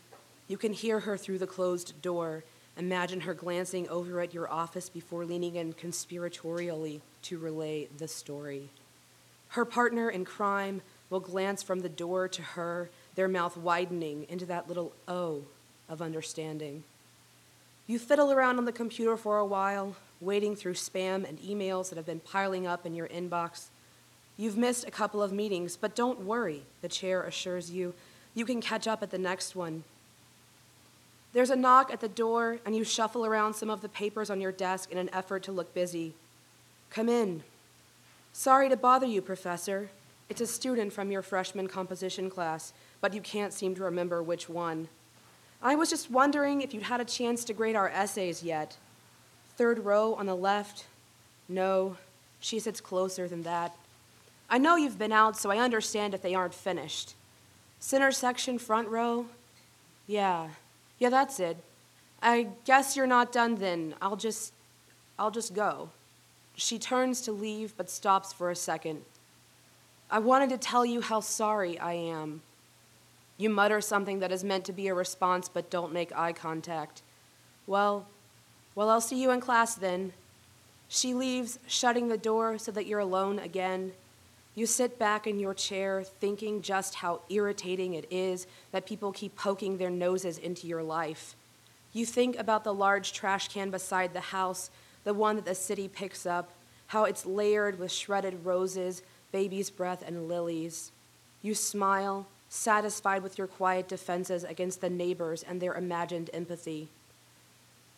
You 0.49 0.57
can 0.57 0.73
hear 0.73 1.01
her 1.01 1.17
through 1.17 1.39
the 1.39 1.47
closed 1.47 2.01
door. 2.03 2.43
Imagine 2.77 3.21
her 3.21 3.35
glancing 3.35 3.89
over 3.89 4.21
at 4.21 4.35
your 4.35 4.51
office 4.51 4.89
before 4.89 5.25
leaning 5.25 5.55
in 5.55 5.75
conspiratorially 5.75 7.01
to 7.23 7.39
relay 7.39 7.89
the 7.99 8.09
story. 8.09 8.69
Her 9.51 9.65
partner 9.65 10.11
in 10.11 10.25
crime 10.25 10.83
will 11.15 11.21
glance 11.21 11.63
from 11.63 11.79
the 11.79 11.89
door 11.89 12.27
to 12.27 12.43
her, 12.43 12.91
their 13.15 13.29
mouth 13.29 13.57
widening 13.57 14.27
into 14.29 14.45
that 14.45 14.67
little 14.67 14.93
O 15.07 15.43
of 15.89 16.03
understanding. 16.03 16.83
You 17.87 18.01
fiddle 18.01 18.33
around 18.33 18.59
on 18.59 18.65
the 18.65 18.73
computer 18.73 19.17
for 19.17 19.39
a 19.39 19.47
while, 19.47 19.95
wading 20.21 20.57
through 20.57 20.75
spam 20.75 21.25
and 21.29 21.39
emails 21.39 21.89
that 21.89 21.97
have 21.97 22.05
been 22.05 22.19
piling 22.19 22.67
up 22.67 22.85
in 22.85 22.97
your 22.97 23.07
inbox. 23.07 23.67
You've 24.37 24.57
missed 24.57 24.89
a 24.89 24.91
couple 24.91 25.23
of 25.23 25.33
meetings, 25.33 25.77
but 25.77 25.95
don't 25.95 26.23
worry, 26.23 26.63
the 26.83 26.89
chair 26.89 27.23
assures 27.23 27.71
you. 27.71 27.95
You 28.35 28.45
can 28.45 28.61
catch 28.61 28.89
up 28.89 29.01
at 29.01 29.13
the 29.13 29.17
next 29.17 29.55
one. 29.55 29.85
There's 31.33 31.51
a 31.51 31.55
knock 31.55 31.93
at 31.93 32.01
the 32.01 32.09
door, 32.09 32.59
and 32.67 32.75
you 32.75 32.83
shuffle 32.83 33.25
around 33.25 33.55
some 33.55 33.71
of 33.71 33.83
the 33.83 33.89
papers 33.89 34.31
on 34.31 34.41
your 34.41 34.51
desk 34.51 34.91
in 34.91 34.99
an 34.99 35.11
effort 35.13 35.45
to 35.45 35.53
look 35.53 35.73
busy. 35.75 36.15
Come 36.91 37.09
in. 37.09 37.45
Sorry 38.33 38.69
to 38.69 38.77
bother 38.77 39.07
you, 39.07 39.23
Professor, 39.23 39.91
it's 40.29 40.41
a 40.41 40.47
student 40.47 40.93
from 40.93 41.11
your 41.11 41.23
freshman 41.23 41.69
composition 41.69 42.31
class, 42.31 42.73
but 43.01 43.15
you 43.15 43.21
can't 43.21 43.53
seem 43.53 43.75
to 43.75 43.85
remember 43.85 44.23
which 44.23 44.49
one. 44.49 44.89
I 45.63 45.75
was 45.75 45.91
just 45.91 46.11
wondering 46.11 46.61
if 46.61 46.75
you'd 46.75 46.85
had 46.85 47.01
a 47.01 47.05
chance 47.05 47.45
to 47.45 47.53
grade 47.53 47.77
our 47.77 47.89
essays 47.89 48.43
yet. 48.43 48.77
Third 49.57 49.79
row 49.85 50.15
on 50.15 50.27
the 50.27 50.35
left? 50.35 50.87
No, 51.49 51.97
she 52.41 52.59
sits 52.59 52.81
closer 52.81 53.29
than 53.29 53.43
that. 53.43 53.77
I 54.49 54.59
know 54.59 54.77
you've 54.77 54.99
been 54.99 55.13
out, 55.13 55.37
so 55.37 55.51
I 55.51 55.59
understand 55.59 56.15
if 56.15 56.23
they 56.23 56.35
aren't 56.35 56.55
finished. 56.55 57.15
Center 57.81 58.13
section, 58.13 58.59
front 58.59 58.89
row? 58.89 59.27
Yeah, 60.07 60.49
yeah, 60.99 61.11
that's 61.11 61.41
it. 61.41 61.57
I 62.23 62.49
guess 62.65 62.97
you're 62.97 63.07
not 63.07 63.33
done 63.33 63.57
then. 63.57 63.95
I'll 64.01 64.17
just, 64.17 64.53
I'll 65.19 65.31
just 65.31 65.55
go. 65.55 65.91
She 66.57 66.79
turns 66.79 67.21
to 67.23 67.33
leave, 67.33 67.77
but 67.77 67.91
stops 67.91 68.33
for 68.33 68.51
a 68.51 68.57
second. 68.57 69.03
I 70.11 70.19
wanted 70.19 70.51
to 70.51 70.59
tell 70.59 70.85
you 70.85 71.01
how 71.01 71.21
sorry 71.21 71.79
I 71.79 71.95
am. 71.95 72.43
You 73.37 73.51
mutter 73.51 73.81
something 73.81 74.21
that 74.21 74.31
is 74.31 74.45
meant 74.45 74.65
to 74.67 74.73
be 74.73 74.87
a 74.89 74.95
response, 74.95 75.49
but 75.49 75.71
don't 75.71 75.93
make 75.93 76.17
eye 76.17 76.33
contact. 76.33 77.03
Well, 77.67 78.07
well, 78.75 78.91
I'll 78.91 79.01
see 79.01 79.21
you 79.21 79.31
in 79.31 79.41
class 79.41 79.75
then. 79.75 80.13
She 80.89 81.15
leaves, 81.15 81.59
shutting 81.67 82.09
the 82.09 82.19
door 82.19 82.59
so 82.59 82.71
that 82.73 82.87
you're 82.87 83.01
alone 83.01 83.39
again. 83.39 83.93
You 84.55 84.67
sit 84.67 84.99
back 84.99 85.27
in 85.27 85.41
your 85.41 85.55
chair, 85.55 86.05
thinking 86.05 86.63
just 86.63 86.97
how 86.97 87.23
irritating 87.29 87.95
it 87.95 88.07
is 88.11 88.47
that 88.71 88.87
people 88.87 89.11
keep 89.11 89.35
poking 89.35 89.79
their 89.79 89.91
noses 89.91 90.39
into 90.39 90.69
your 90.69 90.83
life. 90.83 91.35
You 91.93 92.07
think 92.07 92.37
about 92.39 92.63
the 92.63 92.75
large 92.75 93.13
trash 93.13 93.49
can 93.49 93.71
beside 93.71 94.13
the 94.13 94.21
house, 94.21 94.71
the 95.03 95.15
one 95.15 95.37
that 95.37 95.45
the 95.45 95.55
city 95.55 95.89
picks 95.89 96.27
up, 96.27 96.51
how 96.89 97.05
it's 97.05 97.27
layered 97.27 97.79
with 97.79 97.91
shredded 97.91 98.45
roses, 98.45 99.03
baby's 99.35 99.69
breath, 99.69 100.05
and 100.07 100.29
lilies. 100.29 100.93
You 101.43 101.57
smile, 101.57 102.29
satisfied 102.49 103.25
with 103.25 103.37
your 103.37 103.49
quiet 103.49 103.89
defenses 103.89 104.45
against 104.45 104.81
the 104.81 104.89
neighbors 104.89 105.43
and 105.43 105.61
their 105.61 105.75
imagined 105.75 106.31
empathy. 106.33 106.87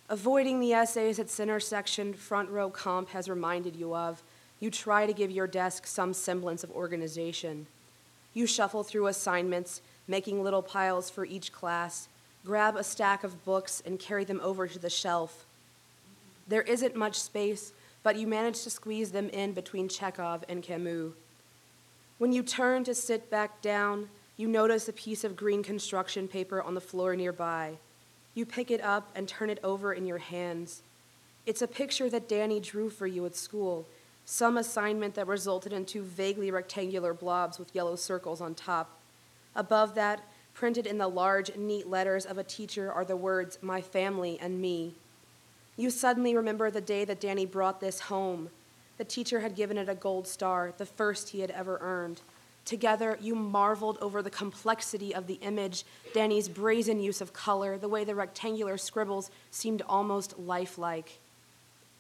Avoiding 0.08 0.60
the 0.60 0.72
essays 0.72 1.18
at 1.18 1.28
center 1.28 1.60
section 1.60 2.14
front 2.14 2.48
row 2.48 2.70
comp 2.70 3.10
has 3.10 3.28
reminded 3.28 3.76
you 3.76 3.94
of, 3.94 4.22
you 4.60 4.70
try 4.70 5.04
to 5.04 5.12
give 5.12 5.30
your 5.30 5.46
desk 5.46 5.86
some 5.86 6.14
semblance 6.14 6.64
of 6.64 6.70
organization. 6.70 7.66
You 8.32 8.46
shuffle 8.46 8.82
through 8.82 9.08
assignments, 9.08 9.82
making 10.08 10.42
little 10.42 10.62
piles 10.62 11.10
for 11.10 11.26
each 11.26 11.52
class, 11.52 12.08
grab 12.46 12.76
a 12.76 12.82
stack 12.82 13.24
of 13.24 13.44
books, 13.44 13.82
and 13.84 13.98
carry 13.98 14.24
them 14.24 14.40
over 14.42 14.66
to 14.66 14.78
the 14.78 14.88
shelf. 14.88 15.44
There 16.48 16.62
isn't 16.62 16.96
much 16.96 17.20
space, 17.20 17.74
but 18.02 18.16
you 18.16 18.26
manage 18.26 18.62
to 18.62 18.70
squeeze 18.70 19.10
them 19.12 19.28
in 19.28 19.52
between 19.52 19.90
Chekhov 19.90 20.44
and 20.48 20.62
Camus. 20.62 21.12
When 22.18 22.32
you 22.32 22.42
turn 22.42 22.84
to 22.84 22.94
sit 22.94 23.30
back 23.30 23.60
down, 23.60 24.08
you 24.38 24.48
notice 24.48 24.88
a 24.88 24.92
piece 24.92 25.22
of 25.22 25.36
green 25.36 25.62
construction 25.62 26.28
paper 26.28 26.62
on 26.62 26.74
the 26.74 26.80
floor 26.80 27.14
nearby. 27.14 27.74
You 28.34 28.46
pick 28.46 28.70
it 28.70 28.80
up 28.80 29.10
and 29.14 29.28
turn 29.28 29.50
it 29.50 29.60
over 29.62 29.92
in 29.92 30.06
your 30.06 30.18
hands. 30.18 30.82
It's 31.44 31.60
a 31.60 31.68
picture 31.68 32.08
that 32.08 32.28
Danny 32.28 32.58
drew 32.58 32.88
for 32.88 33.06
you 33.06 33.26
at 33.26 33.36
school, 33.36 33.86
some 34.24 34.56
assignment 34.56 35.14
that 35.14 35.26
resulted 35.26 35.74
in 35.74 35.84
two 35.84 36.02
vaguely 36.02 36.50
rectangular 36.50 37.12
blobs 37.12 37.58
with 37.58 37.74
yellow 37.74 37.96
circles 37.96 38.40
on 38.40 38.54
top. 38.54 38.98
Above 39.54 39.94
that, 39.94 40.22
printed 40.54 40.86
in 40.86 40.96
the 40.96 41.08
large, 41.08 41.54
neat 41.54 41.86
letters 41.86 42.24
of 42.24 42.38
a 42.38 42.44
teacher, 42.44 42.90
are 42.90 43.04
the 43.04 43.16
words, 43.16 43.58
My 43.60 43.82
family 43.82 44.38
and 44.40 44.58
me. 44.58 44.94
You 45.76 45.90
suddenly 45.90 46.34
remember 46.34 46.70
the 46.70 46.80
day 46.80 47.04
that 47.04 47.20
Danny 47.20 47.44
brought 47.44 47.80
this 47.80 48.00
home 48.00 48.48
the 48.98 49.04
teacher 49.04 49.40
had 49.40 49.54
given 49.54 49.78
it 49.78 49.88
a 49.88 49.94
gold 49.94 50.26
star, 50.26 50.72
the 50.76 50.86
first 50.86 51.30
he 51.30 51.40
had 51.40 51.50
ever 51.50 51.78
earned. 51.80 52.20
Together, 52.64 53.16
you 53.20 53.34
marveled 53.34 53.98
over 54.00 54.22
the 54.22 54.30
complexity 54.30 55.14
of 55.14 55.26
the 55.26 55.34
image, 55.34 55.84
Danny's 56.14 56.48
brazen 56.48 56.98
use 56.98 57.20
of 57.20 57.32
color, 57.32 57.78
the 57.78 57.88
way 57.88 58.02
the 58.02 58.14
rectangular 58.14 58.76
scribbles 58.76 59.30
seemed 59.50 59.82
almost 59.88 60.38
lifelike. 60.38 61.20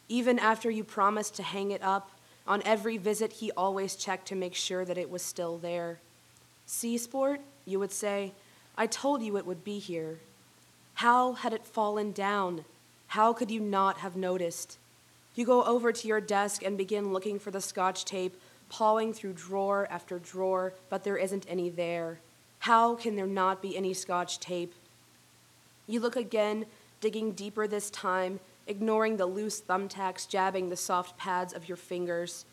Even 0.08 0.38
after 0.38 0.70
you 0.70 0.82
promised 0.82 1.36
to 1.36 1.42
hang 1.42 1.70
it 1.70 1.82
up, 1.82 2.10
on 2.48 2.62
every 2.64 2.96
visit 2.96 3.34
he 3.34 3.50
always 3.52 3.96
checked 3.96 4.28
to 4.28 4.34
make 4.34 4.54
sure 4.54 4.84
that 4.84 4.98
it 4.98 5.10
was 5.10 5.22
still 5.22 5.58
there. 5.58 6.00
See, 6.66 6.98
sport, 6.98 7.40
you 7.64 7.78
would 7.78 7.92
say, 7.92 8.32
I 8.76 8.86
told 8.86 9.22
you 9.22 9.36
it 9.36 9.46
would 9.46 9.64
be 9.64 9.78
here. 9.78 10.18
How 10.94 11.34
had 11.34 11.52
it 11.52 11.64
fallen 11.64 12.12
down? 12.12 12.64
How 13.08 13.32
could 13.32 13.50
you 13.50 13.60
not 13.60 13.98
have 13.98 14.16
noticed? 14.16 14.78
You 15.36 15.44
go 15.44 15.62
over 15.64 15.92
to 15.92 16.08
your 16.08 16.20
desk 16.20 16.64
and 16.64 16.78
begin 16.78 17.12
looking 17.12 17.38
for 17.38 17.50
the 17.50 17.60
scotch 17.60 18.06
tape, 18.06 18.40
pawing 18.70 19.12
through 19.12 19.34
drawer 19.34 19.86
after 19.90 20.18
drawer, 20.18 20.72
but 20.88 21.04
there 21.04 21.18
isn't 21.18 21.44
any 21.46 21.68
there. 21.68 22.20
How 22.60 22.96
can 22.96 23.16
there 23.16 23.26
not 23.26 23.60
be 23.60 23.76
any 23.76 23.92
scotch 23.92 24.40
tape? 24.40 24.74
You 25.86 26.00
look 26.00 26.16
again, 26.16 26.64
digging 27.02 27.32
deeper 27.32 27.68
this 27.68 27.90
time, 27.90 28.40
ignoring 28.66 29.18
the 29.18 29.26
loose 29.26 29.60
thumbtacks 29.60 30.26
jabbing 30.26 30.70
the 30.70 30.76
soft 30.76 31.18
pads 31.18 31.52
of 31.52 31.68
your 31.68 31.76
fingers. 31.76 32.46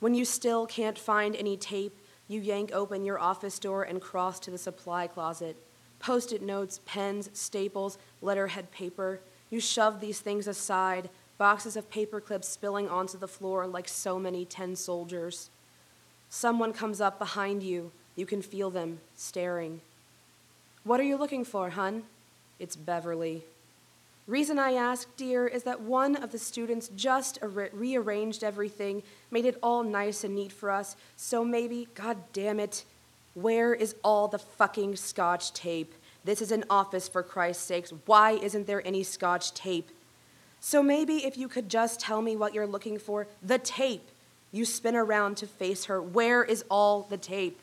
When 0.00 0.12
you 0.12 0.24
still 0.24 0.66
can't 0.66 0.98
find 0.98 1.36
any 1.36 1.56
tape, 1.56 1.96
you 2.26 2.40
yank 2.40 2.72
open 2.72 3.04
your 3.04 3.20
office 3.20 3.60
door 3.60 3.84
and 3.84 4.02
cross 4.02 4.40
to 4.40 4.50
the 4.50 4.58
supply 4.58 5.06
closet. 5.06 5.56
Post 6.00 6.32
it 6.32 6.42
notes, 6.42 6.80
pens, 6.84 7.30
staples, 7.32 7.96
letterhead 8.20 8.72
paper. 8.72 9.20
You 9.50 9.60
shove 9.60 10.00
these 10.00 10.20
things 10.20 10.46
aside, 10.46 11.08
boxes 11.38 11.76
of 11.76 11.90
paper 11.90 12.20
clips 12.20 12.48
spilling 12.48 12.88
onto 12.88 13.16
the 13.16 13.28
floor 13.28 13.66
like 13.66 13.88
so 13.88 14.18
many 14.18 14.44
tin 14.44 14.76
soldiers. 14.76 15.50
Someone 16.28 16.72
comes 16.72 17.00
up 17.00 17.18
behind 17.18 17.62
you. 17.62 17.92
You 18.16 18.26
can 18.26 18.42
feel 18.42 18.70
them 18.70 18.98
staring. 19.16 19.80
What 20.84 21.00
are 21.00 21.04
you 21.04 21.16
looking 21.16 21.44
for, 21.44 21.70
hun? 21.70 22.02
It's 22.58 22.76
Beverly. 22.76 23.44
Reason 24.26 24.58
I 24.58 24.72
ask, 24.72 25.08
dear, 25.16 25.46
is 25.46 25.62
that 25.62 25.80
one 25.80 26.16
of 26.16 26.32
the 26.32 26.38
students 26.38 26.90
just 26.94 27.38
rearranged 27.40 28.44
everything, 28.44 29.02
made 29.30 29.46
it 29.46 29.58
all 29.62 29.82
nice 29.82 30.22
and 30.22 30.34
neat 30.34 30.52
for 30.52 30.70
us. 30.70 30.96
So 31.16 31.44
maybe, 31.44 31.88
god 31.94 32.18
damn 32.34 32.60
it, 32.60 32.84
where 33.32 33.72
is 33.72 33.94
all 34.04 34.28
the 34.28 34.38
fucking 34.38 34.96
scotch 34.96 35.54
tape? 35.54 35.94
This 36.24 36.42
is 36.42 36.52
an 36.52 36.64
office, 36.68 37.08
for 37.08 37.22
Christ's 37.22 37.62
sakes. 37.62 37.92
Why 38.04 38.32
isn't 38.32 38.66
there 38.66 38.86
any 38.86 39.02
scotch 39.02 39.54
tape? 39.54 39.88
So 40.60 40.82
maybe 40.82 41.24
if 41.24 41.36
you 41.36 41.48
could 41.48 41.68
just 41.68 42.00
tell 42.00 42.20
me 42.20 42.36
what 42.36 42.54
you're 42.54 42.66
looking 42.66 42.98
for, 42.98 43.26
the 43.42 43.58
tape. 43.58 44.08
You 44.50 44.64
spin 44.64 44.96
around 44.96 45.36
to 45.38 45.46
face 45.46 45.84
her. 45.84 46.00
Where 46.00 46.42
is 46.42 46.64
all 46.70 47.02
the 47.02 47.18
tape? 47.18 47.60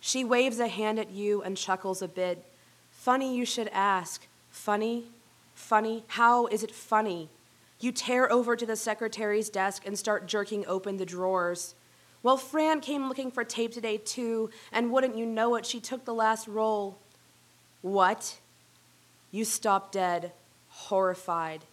She 0.00 0.24
waves 0.24 0.58
a 0.60 0.68
hand 0.68 0.98
at 0.98 1.10
you 1.10 1.42
and 1.42 1.56
chuckles 1.56 2.00
a 2.00 2.08
bit. 2.08 2.44
Funny 2.90 3.36
you 3.36 3.44
should 3.44 3.68
ask. 3.68 4.26
Funny? 4.50 5.04
Funny? 5.54 6.04
How 6.08 6.46
is 6.46 6.62
it 6.62 6.70
funny? 6.70 7.28
You 7.80 7.92
tear 7.92 8.30
over 8.30 8.56
to 8.56 8.66
the 8.66 8.76
secretary's 8.76 9.48
desk 9.48 9.82
and 9.86 9.98
start 9.98 10.26
jerking 10.26 10.64
open 10.66 10.96
the 10.96 11.06
drawers. 11.06 11.74
Well, 12.22 12.36
Fran 12.36 12.80
came 12.80 13.08
looking 13.08 13.30
for 13.30 13.44
tape 13.44 13.72
today, 13.72 13.96
too, 13.96 14.50
and 14.70 14.92
wouldn't 14.92 15.16
you 15.16 15.24
know 15.24 15.54
it, 15.54 15.64
she 15.64 15.80
took 15.80 16.04
the 16.04 16.14
last 16.14 16.46
roll. 16.46 16.98
What? 17.80 18.38
You 19.30 19.44
stop 19.44 19.92
dead, 19.92 20.32
horrified. 20.68 21.64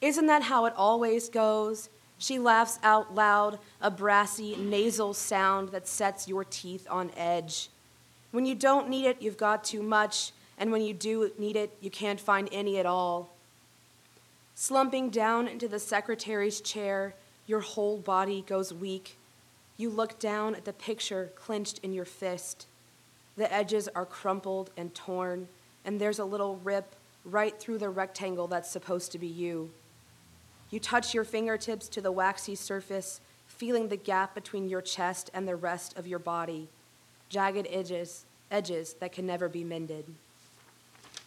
Isn't 0.00 0.26
that 0.26 0.42
how 0.42 0.66
it 0.66 0.74
always 0.76 1.28
goes? 1.28 1.88
She 2.18 2.38
laughs 2.38 2.78
out 2.82 3.14
loud, 3.14 3.58
a 3.80 3.90
brassy, 3.90 4.56
nasal 4.56 5.14
sound 5.14 5.70
that 5.70 5.88
sets 5.88 6.28
your 6.28 6.44
teeth 6.44 6.86
on 6.90 7.10
edge. 7.16 7.68
When 8.30 8.46
you 8.46 8.54
don't 8.54 8.88
need 8.88 9.06
it, 9.06 9.20
you've 9.20 9.36
got 9.36 9.64
too 9.64 9.82
much, 9.82 10.32
and 10.58 10.72
when 10.72 10.82
you 10.82 10.94
do 10.94 11.30
need 11.38 11.56
it, 11.56 11.76
you 11.80 11.90
can't 11.90 12.20
find 12.20 12.48
any 12.52 12.78
at 12.78 12.86
all. 12.86 13.34
Slumping 14.54 15.10
down 15.10 15.46
into 15.46 15.68
the 15.68 15.78
secretary's 15.78 16.60
chair, 16.60 17.14
your 17.46 17.60
whole 17.60 17.98
body 17.98 18.44
goes 18.46 18.72
weak. 18.72 19.16
You 19.76 19.90
look 19.90 20.18
down 20.18 20.54
at 20.54 20.64
the 20.64 20.72
picture 20.72 21.30
clenched 21.36 21.80
in 21.82 21.92
your 21.92 22.06
fist. 22.06 22.66
The 23.36 23.52
edges 23.52 23.88
are 23.94 24.06
crumpled 24.06 24.70
and 24.76 24.94
torn, 24.94 25.48
and 25.84 26.00
there's 26.00 26.18
a 26.18 26.24
little 26.24 26.56
rip 26.64 26.94
right 27.24 27.58
through 27.58 27.78
the 27.78 27.90
rectangle 27.90 28.46
that's 28.46 28.70
supposed 28.70 29.12
to 29.12 29.18
be 29.18 29.26
you. 29.26 29.70
You 30.70 30.80
touch 30.80 31.14
your 31.14 31.24
fingertips 31.24 31.88
to 31.90 32.00
the 32.00 32.10
waxy 32.10 32.54
surface, 32.54 33.20
feeling 33.46 33.88
the 33.88 33.96
gap 33.96 34.34
between 34.34 34.68
your 34.68 34.82
chest 34.82 35.30
and 35.32 35.46
the 35.46 35.56
rest 35.56 35.96
of 35.96 36.06
your 36.06 36.18
body, 36.18 36.68
jagged 37.28 37.66
edges, 37.70 38.24
edges 38.50 38.94
that 38.94 39.12
can 39.12 39.26
never 39.26 39.48
be 39.48 39.62
mended. 39.62 40.04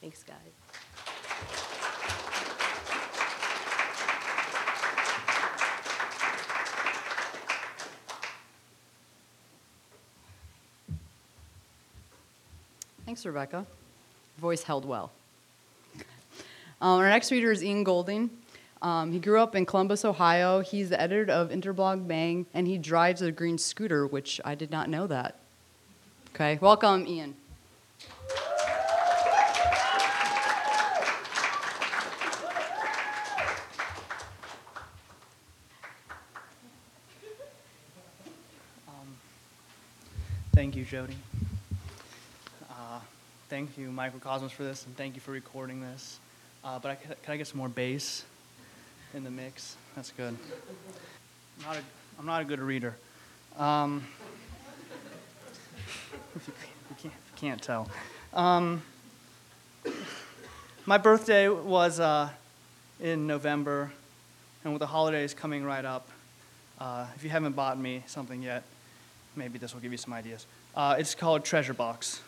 Thanks, 0.01 0.23
guys. 0.23 0.35
Thanks, 13.05 13.25
Rebecca. 13.25 13.65
Voice 14.37 14.63
held 14.63 14.85
well. 14.85 15.11
Um, 16.79 16.99
our 16.99 17.09
next 17.09 17.31
reader 17.31 17.51
is 17.51 17.63
Ian 17.63 17.83
Golding. 17.83 18.29
Um, 18.81 19.11
he 19.11 19.19
grew 19.19 19.41
up 19.41 19.55
in 19.55 19.65
Columbus, 19.65 20.05
Ohio. 20.05 20.61
He's 20.61 20.89
the 20.89 20.99
editor 20.99 21.31
of 21.31 21.49
Interblog 21.49 22.07
Bang, 22.07 22.45
and 22.53 22.65
he 22.65 22.77
drives 22.77 23.21
a 23.21 23.31
green 23.31 23.57
scooter, 23.57 24.07
which 24.07 24.39
I 24.45 24.55
did 24.55 24.71
not 24.71 24.89
know 24.89 25.05
that. 25.07 25.37
Okay, 26.33 26.57
welcome, 26.61 27.05
Ian. 27.05 27.35
Um, 38.87 39.17
thank 40.53 40.77
you, 40.77 40.85
Jody. 40.85 41.17
Uh, 42.69 42.99
thank 43.49 43.77
you, 43.77 43.89
Mikrokosmos, 43.89 44.51
for 44.51 44.63
this, 44.63 44.85
and 44.85 44.95
thank 44.95 45.15
you 45.15 45.21
for 45.21 45.31
recording 45.31 45.81
this. 45.81 46.19
Uh, 46.63 46.79
but 46.79 46.91
I, 46.91 46.95
can 46.95 47.33
I 47.33 47.35
get 47.35 47.47
some 47.47 47.57
more 47.57 47.67
bass? 47.67 48.23
In 49.13 49.23
the 49.23 49.31
mix. 49.31 49.75
That's 49.95 50.11
good. 50.11 50.35
I'm 51.59 51.65
not 51.65 51.77
a, 51.77 51.81
I'm 52.19 52.25
not 52.25 52.41
a 52.41 52.45
good 52.45 52.59
reader. 52.59 52.95
Um, 53.57 54.05
if 56.35 56.47
you, 56.47 56.53
if 56.91 57.03
you 57.03 57.11
can't, 57.35 57.61
tell. 57.61 57.89
Um, 58.33 58.81
my 60.85 60.97
birthday 60.97 61.49
was 61.49 61.99
uh, 61.99 62.29
in 62.99 63.27
November, 63.27 63.91
and 64.63 64.73
with 64.73 64.79
the 64.79 64.87
holidays 64.87 65.33
coming 65.33 65.63
right 65.63 65.85
up, 65.85 66.07
uh, 66.79 67.07
if 67.15 67.23
you 67.23 67.29
haven't 67.29 67.53
bought 67.55 67.79
me 67.79 68.03
something 68.07 68.41
yet, 68.41 68.63
maybe 69.35 69.57
this 69.57 69.73
will 69.73 69.81
give 69.81 69.91
you 69.91 69.97
some 69.97 70.13
ideas. 70.13 70.45
Uh, 70.75 70.95
it's 70.97 71.15
called 71.15 71.43
Treasure 71.43 71.73
Box. 71.73 72.21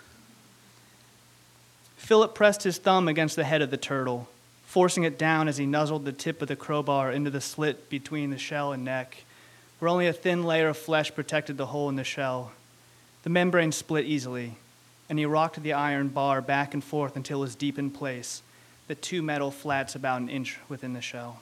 Philip 1.95 2.33
pressed 2.33 2.63
his 2.63 2.79
thumb 2.79 3.07
against 3.07 3.35
the 3.35 3.43
head 3.43 3.61
of 3.61 3.69
the 3.69 3.77
turtle, 3.77 4.27
forcing 4.71 5.03
it 5.03 5.17
down 5.17 5.49
as 5.49 5.57
he 5.57 5.65
nuzzled 5.65 6.05
the 6.05 6.13
tip 6.13 6.41
of 6.41 6.47
the 6.47 6.55
crowbar 6.55 7.11
into 7.11 7.29
the 7.29 7.41
slit 7.41 7.89
between 7.89 8.29
the 8.29 8.37
shell 8.37 8.71
and 8.71 8.85
neck, 8.85 9.25
where 9.77 9.89
only 9.89 10.07
a 10.07 10.13
thin 10.13 10.45
layer 10.45 10.69
of 10.69 10.77
flesh 10.77 11.13
protected 11.13 11.57
the 11.57 11.65
hole 11.65 11.89
in 11.89 11.97
the 11.97 12.05
shell. 12.05 12.53
The 13.23 13.29
membrane 13.29 13.73
split 13.73 14.05
easily, 14.05 14.55
and 15.09 15.19
he 15.19 15.25
rocked 15.25 15.61
the 15.61 15.73
iron 15.73 16.07
bar 16.07 16.39
back 16.39 16.73
and 16.73 16.81
forth 16.81 17.17
until 17.17 17.39
it 17.39 17.41
was 17.41 17.55
deep 17.55 17.77
in 17.77 17.91
place, 17.91 18.43
the 18.87 18.95
two 18.95 19.21
metal 19.21 19.51
flats 19.51 19.93
about 19.93 20.21
an 20.21 20.29
inch 20.29 20.57
within 20.69 20.93
the 20.93 21.01
shell. 21.01 21.41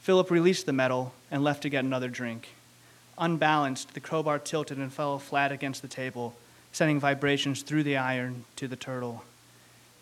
Philip 0.00 0.32
released 0.32 0.66
the 0.66 0.72
metal 0.72 1.12
and 1.30 1.44
left 1.44 1.62
to 1.62 1.68
get 1.68 1.84
another 1.84 2.08
drink. 2.08 2.48
Unbalanced, 3.16 3.94
the 3.94 4.00
crowbar 4.00 4.40
tilted 4.40 4.78
and 4.78 4.92
fell 4.92 5.20
flat 5.20 5.52
against 5.52 5.82
the 5.82 5.88
table, 5.88 6.34
sending 6.72 6.98
vibrations 6.98 7.62
through 7.62 7.84
the 7.84 7.96
iron 7.96 8.44
to 8.56 8.66
the 8.66 8.74
turtle. 8.74 9.22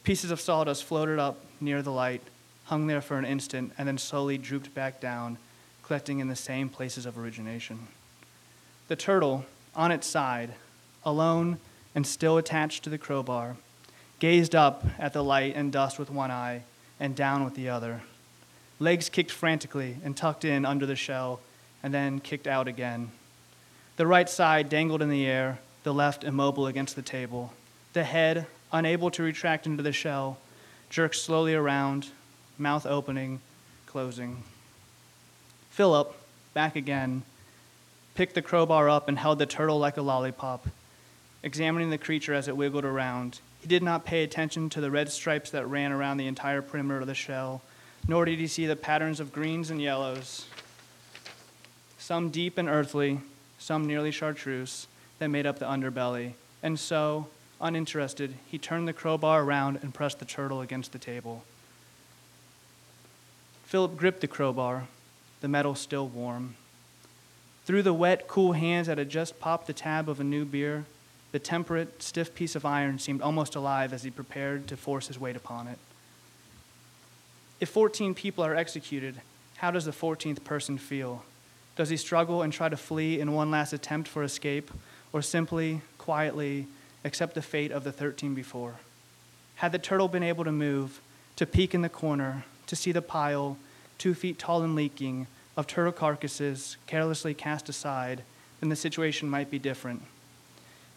Pieces 0.06 0.30
of 0.30 0.40
sawdust 0.40 0.84
floated 0.84 1.18
up 1.18 1.36
near 1.60 1.82
the 1.82 1.90
light, 1.90 2.22
hung 2.66 2.86
there 2.86 3.00
for 3.00 3.18
an 3.18 3.24
instant, 3.24 3.72
and 3.76 3.88
then 3.88 3.98
slowly 3.98 4.38
drooped 4.38 4.72
back 4.72 5.00
down, 5.00 5.36
collecting 5.82 6.20
in 6.20 6.28
the 6.28 6.36
same 6.36 6.68
places 6.68 7.06
of 7.06 7.18
origination. 7.18 7.88
The 8.86 8.94
turtle, 8.94 9.44
on 9.74 9.90
its 9.90 10.06
side, 10.06 10.52
alone 11.04 11.58
and 11.92 12.06
still 12.06 12.38
attached 12.38 12.84
to 12.84 12.90
the 12.90 12.98
crowbar, 12.98 13.56
gazed 14.20 14.54
up 14.54 14.84
at 14.96 15.12
the 15.12 15.24
light 15.24 15.56
and 15.56 15.72
dust 15.72 15.98
with 15.98 16.08
one 16.08 16.30
eye 16.30 16.62
and 17.00 17.16
down 17.16 17.44
with 17.44 17.56
the 17.56 17.68
other. 17.68 18.02
Legs 18.78 19.08
kicked 19.08 19.32
frantically 19.32 19.96
and 20.04 20.16
tucked 20.16 20.44
in 20.44 20.64
under 20.64 20.86
the 20.86 20.94
shell 20.94 21.40
and 21.82 21.92
then 21.92 22.20
kicked 22.20 22.46
out 22.46 22.68
again. 22.68 23.10
The 23.96 24.06
right 24.06 24.30
side 24.30 24.68
dangled 24.68 25.02
in 25.02 25.10
the 25.10 25.26
air, 25.26 25.58
the 25.82 25.92
left 25.92 26.22
immobile 26.22 26.68
against 26.68 26.94
the 26.94 27.02
table. 27.02 27.52
The 27.92 28.04
head, 28.04 28.46
unable 28.72 29.10
to 29.10 29.22
retract 29.22 29.66
into 29.66 29.82
the 29.82 29.92
shell, 29.92 30.38
jerked 30.90 31.16
slowly 31.16 31.54
around, 31.54 32.08
mouth 32.58 32.86
opening, 32.86 33.40
closing. 33.86 34.42
Philip, 35.70 36.16
back 36.54 36.76
again, 36.76 37.22
picked 38.14 38.34
the 38.34 38.42
crowbar 38.42 38.88
up 38.88 39.08
and 39.08 39.18
held 39.18 39.38
the 39.38 39.46
turtle 39.46 39.78
like 39.78 39.96
a 39.96 40.02
lollipop, 40.02 40.66
examining 41.42 41.90
the 41.90 41.98
creature 41.98 42.34
as 42.34 42.48
it 42.48 42.56
wiggled 42.56 42.84
around. 42.84 43.40
He 43.60 43.68
did 43.68 43.82
not 43.82 44.04
pay 44.04 44.22
attention 44.22 44.70
to 44.70 44.80
the 44.80 44.90
red 44.90 45.10
stripes 45.10 45.50
that 45.50 45.66
ran 45.66 45.92
around 45.92 46.16
the 46.16 46.26
entire 46.26 46.62
perimeter 46.62 47.00
of 47.00 47.06
the 47.06 47.14
shell, 47.14 47.62
nor 48.08 48.24
did 48.24 48.38
he 48.38 48.46
see 48.46 48.66
the 48.66 48.76
patterns 48.76 49.20
of 49.20 49.32
greens 49.32 49.70
and 49.70 49.82
yellows, 49.82 50.46
some 51.98 52.30
deep 52.30 52.56
and 52.56 52.68
earthly, 52.68 53.20
some 53.58 53.86
nearly 53.86 54.10
chartreuse, 54.10 54.86
that 55.18 55.28
made 55.28 55.46
up 55.46 55.58
the 55.58 55.66
underbelly. 55.66 56.32
And 56.62 56.78
so, 56.78 57.26
uninterested, 57.60 58.34
he 58.46 58.58
turned 58.58 58.86
the 58.86 58.92
crowbar 58.92 59.42
around 59.42 59.78
and 59.82 59.94
pressed 59.94 60.18
the 60.18 60.24
turtle 60.24 60.60
against 60.60 60.92
the 60.92 60.98
table. 60.98 61.44
Philip 63.64 63.96
gripped 63.96 64.20
the 64.20 64.28
crowbar, 64.28 64.86
the 65.40 65.48
metal 65.48 65.74
still 65.74 66.06
warm. 66.06 66.56
Through 67.64 67.82
the 67.82 67.92
wet, 67.92 68.28
cool 68.28 68.52
hands 68.52 68.86
that 68.86 68.98
had 68.98 69.08
just 69.08 69.40
popped 69.40 69.66
the 69.66 69.72
tab 69.72 70.08
of 70.08 70.20
a 70.20 70.24
new 70.24 70.44
beer, 70.44 70.84
the 71.32 71.38
temperate, 71.38 72.02
stiff 72.02 72.34
piece 72.34 72.54
of 72.54 72.64
iron 72.64 72.98
seemed 72.98 73.20
almost 73.20 73.56
alive 73.56 73.92
as 73.92 74.04
he 74.04 74.10
prepared 74.10 74.68
to 74.68 74.76
force 74.76 75.08
his 75.08 75.18
weight 75.18 75.36
upon 75.36 75.66
it. 75.66 75.78
If 77.58 77.68
14 77.70 78.14
people 78.14 78.44
are 78.44 78.54
executed, 78.54 79.16
how 79.56 79.70
does 79.70 79.84
the 79.84 79.90
14th 79.90 80.44
person 80.44 80.78
feel? 80.78 81.24
Does 81.74 81.88
he 81.88 81.96
struggle 81.96 82.42
and 82.42 82.52
try 82.52 82.68
to 82.68 82.76
flee 82.76 83.20
in 83.20 83.32
one 83.32 83.50
last 83.50 83.72
attempt 83.72 84.08
for 84.08 84.22
escape, 84.22 84.70
or 85.12 85.20
simply, 85.20 85.80
quietly, 85.98 86.68
accept 87.06 87.34
the 87.34 87.42
fate 87.42 87.70
of 87.70 87.84
the 87.84 87.92
13 87.92 88.34
before? 88.34 88.74
Had 89.56 89.72
the 89.72 89.78
turtle 89.78 90.08
been 90.08 90.22
able 90.22 90.44
to 90.44 90.52
move, 90.52 91.00
to 91.36 91.46
peek 91.46 91.74
in 91.74 91.82
the 91.82 91.88
corner, 91.88 92.44
to 92.66 92.76
see 92.76 92.92
the 92.92 93.00
pile, 93.00 93.56
two 93.96 94.12
feet 94.12 94.38
tall 94.38 94.62
and 94.62 94.74
leaking, 94.74 95.26
of 95.56 95.66
turtle 95.66 95.92
carcasses 95.92 96.76
carelessly 96.86 97.32
cast 97.32 97.68
aside, 97.68 98.22
then 98.60 98.68
the 98.68 98.76
situation 98.76 99.30
might 99.30 99.50
be 99.50 99.58
different. 99.58 100.02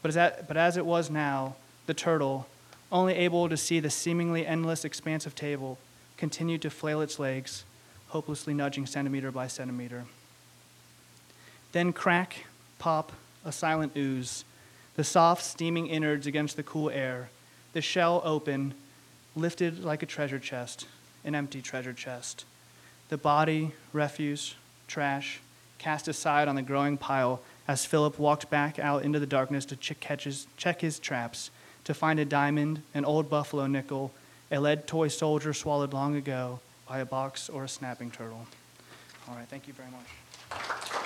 But 0.02 0.10
as, 0.10 0.16
that, 0.16 0.48
but 0.48 0.58
as 0.58 0.78
it 0.78 0.86
was 0.86 1.10
now, 1.10 1.56
the 1.86 1.94
turtle, 1.94 2.48
only 2.92 3.14
able 3.14 3.48
to 3.48 3.58
see 3.58 3.80
the 3.80 3.90
seemingly 3.90 4.46
endless 4.46 4.84
expanse 4.84 5.26
of 5.26 5.36
table, 5.36 5.78
continued 6.18 6.62
to 6.64 6.70
flail 6.70 7.02
its 7.02 7.20
legs, 7.20 7.64
hopelessly 8.08 8.54
nudging 8.54 8.86
centimeter 8.86 9.32
by 9.32 9.48
centimeter. 9.48 10.06
Then 11.72 11.94
crack, 11.94 12.46
pop, 12.80 13.12
a 13.46 13.52
silent 13.52 13.94
ooze, 13.96 14.44
the 15.00 15.04
soft, 15.06 15.46
steaming 15.46 15.88
innards 15.88 16.28
against 16.28 16.58
the 16.58 16.64
cool 16.64 16.90
air, 16.90 17.30
the 17.72 17.80
shell 17.80 18.22
open, 18.26 18.74
lifted 19.34 19.82
like 19.82 20.04
a 20.04 20.06
treasure 20.06 20.40
chest, 20.40 20.88
an 21.24 21.34
empty 21.34 21.62
treasure 21.62 21.94
chest. 21.94 22.44
The 23.08 23.16
body, 23.16 23.72
refuse, 23.94 24.56
trash, 24.90 25.40
cast 25.78 26.10
aside 26.10 26.50
on 26.50 26.56
the 26.58 26.62
growing 26.62 26.98
pile 26.98 27.40
as 27.66 27.86
Philip 27.86 28.20
walked 28.20 28.50
back 28.50 28.78
out 28.78 29.04
into 29.04 29.22
the 29.22 29.26
darkness 29.26 29.64
to 29.68 29.78
check, 29.78 30.04
his, 30.22 30.48
check 30.58 30.82
his 30.82 31.00
traps, 31.00 31.50
to 31.86 31.94
find 31.94 32.20
a 32.20 32.26
diamond, 32.26 32.82
an 32.94 33.06
old 33.06 33.30
buffalo 33.30 33.68
nickel, 33.68 34.12
a 34.52 34.60
lead 34.60 34.86
toy 34.86 35.08
soldier 35.08 35.54
swallowed 35.54 35.94
long 35.94 36.18
ago 36.18 36.60
by 36.90 37.00
a 37.00 37.06
box 37.06 37.48
or 37.48 37.64
a 37.64 37.70
snapping 37.70 38.12
turtle. 38.12 38.46
All 39.30 39.36
right, 39.36 39.48
thank 39.48 39.66
you 39.66 39.74
very 39.74 39.92
much. 39.92 40.99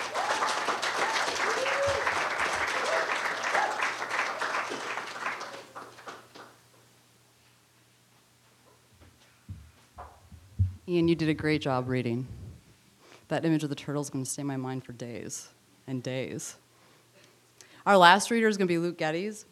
Ian, 10.86 11.08
you 11.08 11.14
did 11.14 11.30
a 11.30 11.34
great 11.34 11.62
job 11.62 11.88
reading. 11.88 12.26
That 13.28 13.46
image 13.46 13.62
of 13.62 13.70
the 13.70 13.74
turtle 13.74 14.02
is 14.02 14.10
going 14.10 14.22
to 14.22 14.30
stay 14.30 14.42
in 14.42 14.46
my 14.46 14.58
mind 14.58 14.84
for 14.84 14.92
days 14.92 15.48
and 15.86 16.02
days. 16.02 16.56
Our 17.86 17.96
last 17.96 18.30
reader 18.30 18.48
is 18.48 18.58
going 18.58 18.68
to 18.68 18.72
be 18.72 18.76
Luke 18.76 18.98
Geddes. 18.98 19.46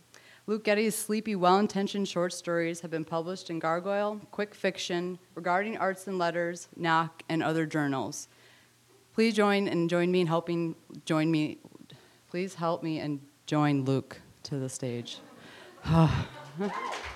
Luke 0.47 0.63
Geddes' 0.63 0.95
sleepy, 0.95 1.35
well 1.35 1.59
intentioned 1.59 2.07
short 2.07 2.35
stories 2.35 2.81
have 2.81 2.91
been 2.91 3.07
published 3.07 3.49
in 3.49 3.61
Gargoyle, 3.61 4.21
Quick 4.31 4.55
Fiction, 4.55 5.19
Regarding 5.35 5.79
Arts 5.79 6.07
and 6.07 6.19
Letters, 6.19 6.69
Knock, 6.77 7.23
and 7.31 7.43
other 7.43 7.65
journals. 7.65 8.29
Please 9.15 9.35
join 9.35 9.69
and 9.69 9.89
join 9.89 10.11
me 10.11 10.21
in 10.21 10.27
helping 10.27 10.75
join 11.07 11.31
me. 11.31 11.57
Please 12.29 12.57
help 12.57 12.83
me 12.83 12.99
and 12.99 13.21
join 13.47 13.87
Luke 13.87 14.21
to 14.43 14.57
the 14.59 14.69
stage. 14.69 15.17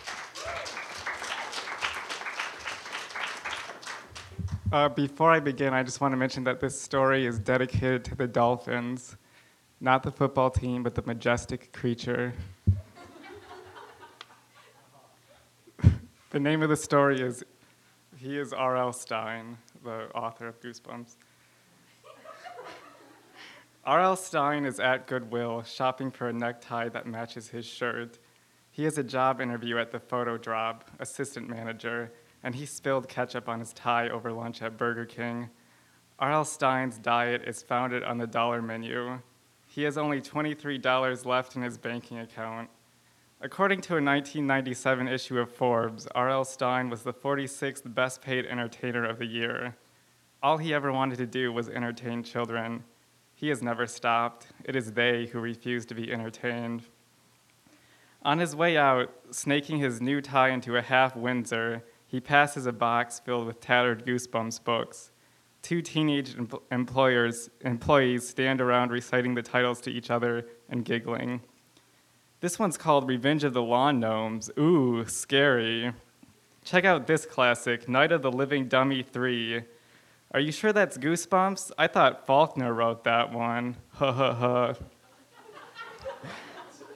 Uh, 4.72 4.88
before 4.88 5.30
I 5.30 5.38
begin, 5.38 5.72
I 5.72 5.84
just 5.84 6.00
want 6.00 6.10
to 6.10 6.16
mention 6.16 6.42
that 6.42 6.58
this 6.58 6.80
story 6.80 7.24
is 7.24 7.38
dedicated 7.38 8.04
to 8.06 8.16
the 8.16 8.26
dolphins, 8.26 9.16
not 9.80 10.02
the 10.02 10.10
football 10.10 10.50
team, 10.50 10.82
but 10.82 10.96
the 10.96 11.02
majestic 11.02 11.72
creature. 11.72 12.32
the 16.30 16.40
name 16.40 16.62
of 16.62 16.68
the 16.68 16.76
story 16.76 17.20
is 17.20 17.44
He 18.16 18.36
is 18.36 18.52
R.L. 18.52 18.92
Stine, 18.92 19.56
the 19.84 20.08
author 20.16 20.48
of 20.48 20.60
Goosebumps. 20.60 21.14
R.L. 23.84 24.16
Stine 24.16 24.64
is 24.64 24.80
at 24.80 25.06
Goodwill 25.06 25.62
shopping 25.62 26.10
for 26.10 26.28
a 26.28 26.32
necktie 26.32 26.88
that 26.88 27.06
matches 27.06 27.50
his 27.50 27.64
shirt. 27.64 28.18
He 28.72 28.82
has 28.82 28.98
a 28.98 29.04
job 29.04 29.40
interview 29.40 29.78
at 29.78 29.92
the 29.92 30.00
photo 30.00 30.36
drop, 30.36 30.90
assistant 30.98 31.48
manager, 31.48 32.10
and 32.46 32.54
he 32.54 32.64
spilled 32.64 33.08
ketchup 33.08 33.48
on 33.48 33.58
his 33.58 33.72
tie 33.72 34.08
over 34.08 34.30
lunch 34.30 34.62
at 34.62 34.78
Burger 34.78 35.04
King. 35.04 35.50
R.L. 36.20 36.44
Stine's 36.44 36.96
diet 36.96 37.42
is 37.44 37.60
founded 37.60 38.04
on 38.04 38.18
the 38.18 38.26
dollar 38.28 38.62
menu. 38.62 39.18
He 39.66 39.82
has 39.82 39.98
only 39.98 40.20
$23 40.20 41.26
left 41.26 41.56
in 41.56 41.62
his 41.62 41.76
banking 41.76 42.20
account. 42.20 42.70
According 43.40 43.80
to 43.80 43.94
a 43.94 43.96
1997 43.96 45.08
issue 45.08 45.40
of 45.40 45.50
Forbes, 45.50 46.06
R.L. 46.14 46.44
Stine 46.44 46.88
was 46.88 47.02
the 47.02 47.12
46th 47.12 47.92
best 47.92 48.22
paid 48.22 48.46
entertainer 48.46 49.04
of 49.04 49.18
the 49.18 49.26
year. 49.26 49.74
All 50.40 50.58
he 50.58 50.72
ever 50.72 50.92
wanted 50.92 51.18
to 51.18 51.26
do 51.26 51.52
was 51.52 51.68
entertain 51.68 52.22
children. 52.22 52.84
He 53.34 53.48
has 53.48 53.60
never 53.60 53.88
stopped. 53.88 54.46
It 54.64 54.76
is 54.76 54.92
they 54.92 55.26
who 55.26 55.40
refuse 55.40 55.84
to 55.86 55.96
be 55.96 56.12
entertained. 56.12 56.84
On 58.22 58.38
his 58.38 58.54
way 58.54 58.76
out, 58.76 59.12
snaking 59.32 59.78
his 59.78 60.00
new 60.00 60.20
tie 60.20 60.50
into 60.50 60.76
a 60.76 60.82
half 60.82 61.16
Windsor, 61.16 61.82
he 62.06 62.20
passes 62.20 62.66
a 62.66 62.72
box 62.72 63.18
filled 63.18 63.46
with 63.46 63.60
tattered 63.60 64.06
Goosebumps 64.06 64.62
books. 64.62 65.10
Two 65.62 65.82
teenage 65.82 66.36
em- 66.36 66.48
employers, 66.70 67.50
employees 67.62 68.28
stand 68.28 68.60
around 68.60 68.90
reciting 68.92 69.34
the 69.34 69.42
titles 69.42 69.80
to 69.82 69.90
each 69.90 70.10
other 70.10 70.46
and 70.68 70.84
giggling. 70.84 71.40
This 72.40 72.58
one's 72.58 72.76
called 72.76 73.08
Revenge 73.08 73.44
of 73.44 73.54
the 73.54 73.62
Lawn 73.62 73.98
Gnomes. 73.98 74.50
Ooh, 74.58 75.04
scary. 75.06 75.92
Check 76.62 76.84
out 76.84 77.06
this 77.06 77.26
classic, 77.26 77.88
Night 77.88 78.12
of 78.12 78.22
the 78.22 78.30
Living 78.30 78.68
Dummy 78.68 79.02
3. 79.02 79.62
Are 80.32 80.40
you 80.40 80.52
sure 80.52 80.72
that's 80.72 80.98
Goosebumps? 80.98 81.72
I 81.78 81.86
thought 81.86 82.26
Faulkner 82.26 82.72
wrote 82.74 83.04
that 83.04 83.32
one. 83.32 83.76
Ha 83.94 84.12
ha 84.12 84.34
ha. 84.34 84.74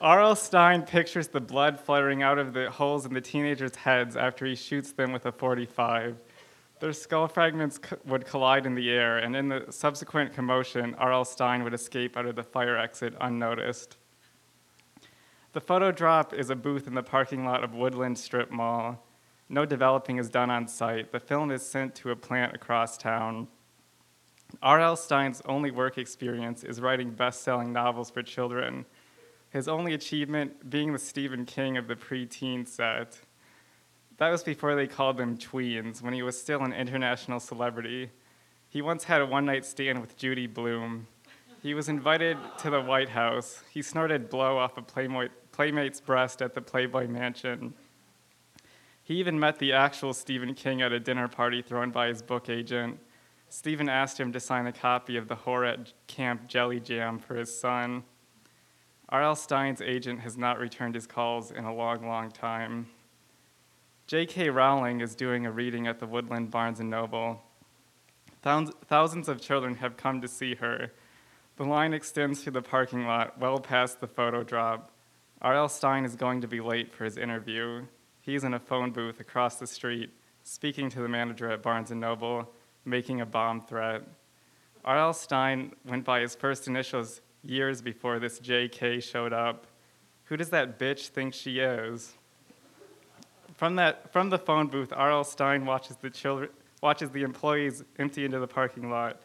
R.L. 0.01 0.35
Stine 0.35 0.81
pictures 0.81 1.27
the 1.27 1.39
blood 1.39 1.79
fluttering 1.79 2.23
out 2.23 2.39
of 2.39 2.53
the 2.53 2.71
holes 2.71 3.05
in 3.05 3.13
the 3.13 3.21
teenagers' 3.21 3.75
heads 3.75 4.17
after 4.17 4.47
he 4.47 4.55
shoots 4.55 4.91
them 4.91 5.11
with 5.13 5.27
a 5.27 5.31
45. 5.31 6.17
Their 6.79 6.91
skull 6.91 7.27
fragments 7.27 7.77
co- 7.77 7.99
would 8.05 8.25
collide 8.25 8.65
in 8.65 8.73
the 8.73 8.89
air, 8.89 9.19
and 9.19 9.35
in 9.35 9.47
the 9.47 9.67
subsequent 9.69 10.33
commotion, 10.33 10.95
R.L. 10.95 11.23
Stine 11.23 11.63
would 11.63 11.75
escape 11.75 12.17
out 12.17 12.25
of 12.25 12.35
the 12.35 12.41
fire 12.41 12.75
exit 12.75 13.13
unnoticed. 13.21 13.97
The 15.53 15.61
photo 15.61 15.91
drop 15.91 16.33
is 16.33 16.49
a 16.49 16.55
booth 16.55 16.87
in 16.87 16.95
the 16.95 17.03
parking 17.03 17.45
lot 17.45 17.63
of 17.63 17.75
Woodland 17.75 18.17
Strip 18.17 18.49
Mall. 18.49 19.05
No 19.49 19.65
developing 19.65 20.17
is 20.17 20.31
done 20.31 20.49
on 20.49 20.67
site. 20.67 21.11
The 21.11 21.19
film 21.19 21.51
is 21.51 21.61
sent 21.61 21.93
to 21.95 22.09
a 22.09 22.15
plant 22.15 22.55
across 22.55 22.97
town. 22.97 23.49
R.L. 24.63 24.95
Stine's 24.95 25.43
only 25.45 25.69
work 25.69 25.99
experience 25.99 26.63
is 26.63 26.81
writing 26.81 27.11
best 27.11 27.43
selling 27.43 27.71
novels 27.71 28.09
for 28.09 28.23
children, 28.23 28.85
his 29.51 29.67
only 29.67 29.93
achievement 29.93 30.69
being 30.69 30.93
the 30.93 30.99
Stephen 30.99 31.45
King 31.45 31.77
of 31.77 31.87
the 31.87 31.95
preteen 31.95 32.67
set. 32.67 33.19
That 34.17 34.29
was 34.29 34.43
before 34.43 34.75
they 34.75 34.87
called 34.87 35.19
him 35.19 35.37
tweens, 35.37 36.01
when 36.01 36.13
he 36.13 36.23
was 36.23 36.39
still 36.39 36.63
an 36.63 36.73
international 36.73 37.39
celebrity. 37.39 38.09
He 38.69 38.81
once 38.81 39.03
had 39.03 39.21
a 39.21 39.25
one 39.25 39.45
night 39.45 39.65
stand 39.65 39.99
with 39.99 40.15
Judy 40.15 40.47
Blume. 40.47 41.07
He 41.61 41.73
was 41.73 41.89
invited 41.89 42.37
to 42.59 42.69
the 42.69 42.81
White 42.81 43.09
House. 43.09 43.61
He 43.69 43.81
snorted 43.81 44.29
blow 44.29 44.57
off 44.57 44.77
a 44.77 44.81
Playmate's 44.81 45.99
breast 45.99 46.41
at 46.41 46.53
the 46.53 46.61
Playboy 46.61 47.07
Mansion. 47.07 47.73
He 49.03 49.15
even 49.15 49.39
met 49.39 49.59
the 49.59 49.73
actual 49.73 50.13
Stephen 50.13 50.53
King 50.53 50.81
at 50.81 50.93
a 50.93 50.99
dinner 50.99 51.27
party 51.27 51.61
thrown 51.61 51.91
by 51.91 52.07
his 52.07 52.21
book 52.21 52.49
agent. 52.49 52.99
Stephen 53.49 53.89
asked 53.89 54.17
him 54.17 54.31
to 54.31 54.39
sign 54.39 54.65
a 54.65 54.71
copy 54.71 55.17
of 55.17 55.27
the 55.27 55.35
horror 55.35 55.65
at 55.65 55.91
Camp 56.07 56.47
Jelly 56.47 56.79
Jam 56.79 57.19
for 57.19 57.35
his 57.35 57.59
son. 57.59 58.03
R.L. 59.11 59.35
Stine's 59.35 59.81
agent 59.81 60.21
has 60.21 60.37
not 60.37 60.57
returned 60.57 60.95
his 60.95 61.05
calls 61.05 61.51
in 61.51 61.65
a 61.65 61.73
long, 61.73 62.07
long 62.07 62.31
time. 62.31 62.87
J.K. 64.07 64.49
Rowling 64.49 65.01
is 65.01 65.15
doing 65.15 65.45
a 65.45 65.51
reading 65.51 65.85
at 65.85 65.99
the 65.99 66.07
Woodland 66.07 66.49
Barnes 66.49 66.79
and 66.79 66.89
Noble. 66.89 67.41
Thousands, 68.41 69.27
of 69.27 69.41
children 69.41 69.75
have 69.75 69.97
come 69.97 70.21
to 70.21 70.29
see 70.29 70.55
her. 70.55 70.93
The 71.57 71.65
line 71.65 71.93
extends 71.93 72.41
through 72.41 72.53
the 72.53 72.61
parking 72.61 73.05
lot, 73.05 73.37
well 73.37 73.59
past 73.59 73.99
the 73.99 74.07
photo 74.07 74.43
drop. 74.43 74.91
R.L. 75.41 75.67
Stine 75.67 76.05
is 76.05 76.15
going 76.15 76.39
to 76.41 76.47
be 76.47 76.61
late 76.61 76.93
for 76.93 77.03
his 77.03 77.17
interview. 77.17 77.85
He's 78.21 78.45
in 78.45 78.53
a 78.53 78.59
phone 78.59 78.91
booth 78.91 79.19
across 79.19 79.57
the 79.57 79.67
street, 79.67 80.09
speaking 80.43 80.89
to 80.89 81.01
the 81.01 81.09
manager 81.09 81.51
at 81.51 81.61
Barnes 81.61 81.91
and 81.91 81.99
Noble, 81.99 82.49
making 82.85 83.19
a 83.19 83.25
bomb 83.25 83.59
threat. 83.61 84.03
R.L. 84.85 85.13
Stine 85.13 85.73
went 85.85 86.05
by 86.05 86.21
his 86.21 86.33
first 86.33 86.67
initials 86.67 87.21
years 87.43 87.81
before 87.81 88.19
this 88.19 88.39
J.K. 88.39 88.99
showed 88.99 89.33
up. 89.33 89.67
Who 90.25 90.37
does 90.37 90.49
that 90.49 90.79
bitch 90.79 91.07
think 91.07 91.33
she 91.33 91.59
is? 91.59 92.13
From, 93.55 93.75
that, 93.75 94.11
from 94.11 94.29
the 94.29 94.37
phone 94.37 94.67
booth, 94.67 94.93
R.L. 94.95 95.23
Stine 95.23 95.65
watches 95.65 95.97
the, 95.97 96.09
children, 96.09 96.49
watches 96.81 97.09
the 97.09 97.23
employees 97.23 97.83
empty 97.99 98.25
into 98.25 98.39
the 98.39 98.47
parking 98.47 98.89
lot. 98.89 99.21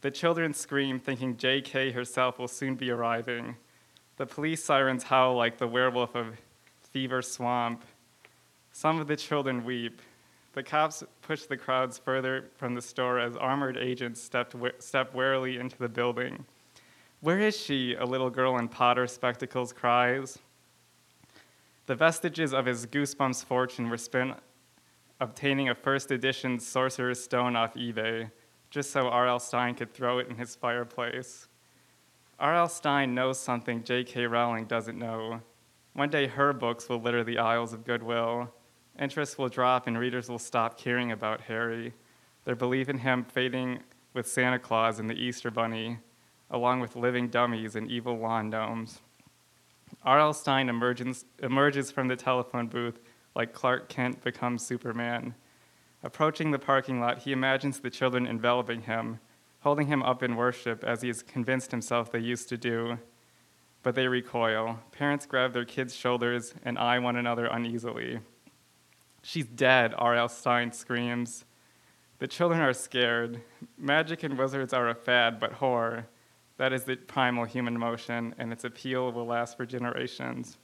The 0.00 0.10
children 0.10 0.54
scream, 0.54 0.98
thinking 0.98 1.36
J.K. 1.36 1.92
herself 1.92 2.38
will 2.38 2.48
soon 2.48 2.76
be 2.76 2.90
arriving. 2.90 3.56
The 4.16 4.26
police 4.26 4.64
sirens 4.64 5.04
howl 5.04 5.36
like 5.36 5.58
the 5.58 5.68
werewolf 5.68 6.14
of 6.14 6.36
Fever 6.90 7.22
Swamp. 7.22 7.84
Some 8.72 9.00
of 9.00 9.06
the 9.06 9.16
children 9.16 9.64
weep. 9.64 10.00
The 10.54 10.62
cops 10.62 11.04
push 11.22 11.44
the 11.44 11.56
crowds 11.56 11.98
further 11.98 12.46
from 12.56 12.74
the 12.74 12.82
store 12.82 13.18
as 13.18 13.36
armored 13.36 13.76
agents 13.76 14.20
stepped, 14.20 14.56
step 14.78 15.14
warily 15.14 15.58
into 15.58 15.78
the 15.78 15.88
building. 15.88 16.44
Where 17.20 17.40
is 17.40 17.56
she? 17.56 17.94
A 17.94 18.04
little 18.04 18.30
girl 18.30 18.58
in 18.58 18.68
Potter 18.68 19.08
spectacles 19.08 19.72
cries. 19.72 20.38
The 21.86 21.96
vestiges 21.96 22.54
of 22.54 22.66
his 22.66 22.86
Goosebumps 22.86 23.44
fortune 23.44 23.90
were 23.90 23.96
spent 23.96 24.36
obtaining 25.18 25.68
a 25.68 25.74
first 25.74 26.12
edition 26.12 26.60
Sorcerer's 26.60 27.22
Stone 27.22 27.56
off 27.56 27.74
eBay, 27.74 28.30
just 28.70 28.92
so 28.92 29.08
R.L. 29.08 29.40
Stine 29.40 29.74
could 29.74 29.92
throw 29.92 30.20
it 30.20 30.28
in 30.28 30.36
his 30.36 30.54
fireplace. 30.54 31.48
R.L. 32.38 32.68
Stine 32.68 33.16
knows 33.16 33.40
something 33.40 33.82
J.K. 33.82 34.26
Rowling 34.26 34.66
doesn't 34.66 34.96
know. 34.96 35.40
One 35.94 36.10
day 36.10 36.28
her 36.28 36.52
books 36.52 36.88
will 36.88 37.00
litter 37.00 37.24
the 37.24 37.38
aisles 37.38 37.72
of 37.72 37.84
Goodwill. 37.84 38.54
Interest 38.96 39.36
will 39.38 39.48
drop 39.48 39.88
and 39.88 39.98
readers 39.98 40.28
will 40.28 40.38
stop 40.38 40.78
caring 40.78 41.10
about 41.10 41.40
Harry. 41.40 41.94
Their 42.44 42.54
belief 42.54 42.88
in 42.88 42.98
him 42.98 43.24
fading 43.24 43.80
with 44.14 44.28
Santa 44.28 44.60
Claus 44.60 45.00
and 45.00 45.10
the 45.10 45.20
Easter 45.20 45.50
Bunny, 45.50 45.98
along 46.50 46.80
with 46.80 46.96
living 46.96 47.28
dummies 47.28 47.76
and 47.76 47.90
evil 47.90 48.16
lawn 48.18 48.50
gnomes. 48.50 49.00
R.L. 50.02 50.32
Stine 50.32 50.68
emerges, 50.68 51.24
emerges 51.42 51.90
from 51.90 52.08
the 52.08 52.16
telephone 52.16 52.68
booth 52.68 53.00
like 53.34 53.52
Clark 53.52 53.88
Kent 53.88 54.22
becomes 54.22 54.64
Superman. 54.64 55.34
Approaching 56.02 56.50
the 56.50 56.58
parking 56.58 57.00
lot, 57.00 57.18
he 57.20 57.32
imagines 57.32 57.80
the 57.80 57.90
children 57.90 58.26
enveloping 58.26 58.82
him, 58.82 59.20
holding 59.60 59.88
him 59.88 60.02
up 60.02 60.22
in 60.22 60.36
worship 60.36 60.84
as 60.84 61.02
he 61.02 61.08
has 61.08 61.22
convinced 61.22 61.70
himself 61.70 62.10
they 62.10 62.20
used 62.20 62.48
to 62.48 62.56
do. 62.56 62.98
But 63.82 63.94
they 63.94 64.08
recoil. 64.08 64.80
Parents 64.92 65.26
grab 65.26 65.52
their 65.52 65.64
kids' 65.64 65.94
shoulders 65.94 66.54
and 66.64 66.78
eye 66.78 66.98
one 66.98 67.16
another 67.16 67.46
uneasily. 67.46 68.20
She's 69.22 69.46
dead, 69.46 69.94
R.L. 69.96 70.28
Stine 70.28 70.72
screams. 70.72 71.44
The 72.18 72.26
children 72.26 72.60
are 72.60 72.72
scared. 72.72 73.40
Magic 73.76 74.22
and 74.22 74.38
wizards 74.38 74.72
are 74.72 74.88
a 74.88 74.94
fad, 74.94 75.38
but 75.38 75.54
horror. 75.54 76.06
That 76.58 76.72
is 76.72 76.84
the 76.84 76.96
primal 76.96 77.44
human 77.44 77.76
emotion, 77.76 78.34
and 78.36 78.52
its 78.52 78.64
appeal 78.64 79.10
will 79.12 79.26
last 79.26 79.56
for 79.56 79.64
generations. 79.64 80.58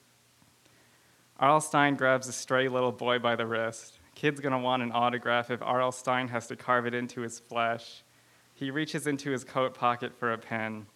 R.L. 1.38 1.60
Stine 1.60 1.94
grabs 1.94 2.28
a 2.28 2.32
stray 2.32 2.68
little 2.68 2.92
boy 2.92 3.18
by 3.18 3.36
the 3.36 3.46
wrist. 3.46 3.98
Kid's 4.14 4.40
gonna 4.40 4.58
want 4.58 4.82
an 4.82 4.92
autograph 4.92 5.50
if 5.50 5.62
R.L. 5.62 5.92
Stine 5.92 6.28
has 6.28 6.48
to 6.48 6.56
carve 6.56 6.86
it 6.86 6.94
into 6.94 7.20
his 7.20 7.38
flesh. 7.38 8.02
He 8.54 8.70
reaches 8.70 9.06
into 9.06 9.30
his 9.30 9.44
coat 9.44 9.74
pocket 9.74 10.12
for 10.16 10.32
a 10.32 10.38
pen. 10.38 10.86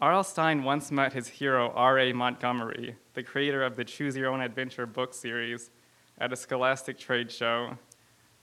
R.L. 0.00 0.24
Stine 0.24 0.64
once 0.64 0.90
met 0.90 1.12
his 1.12 1.28
hero, 1.28 1.72
R.A. 1.74 2.12
Montgomery, 2.12 2.96
the 3.14 3.22
creator 3.22 3.62
of 3.62 3.76
the 3.76 3.84
Choose 3.84 4.16
Your 4.16 4.32
Own 4.32 4.40
Adventure 4.40 4.86
book 4.86 5.14
series, 5.14 5.70
at 6.18 6.32
a 6.32 6.36
scholastic 6.36 6.98
trade 6.98 7.30
show. 7.30 7.78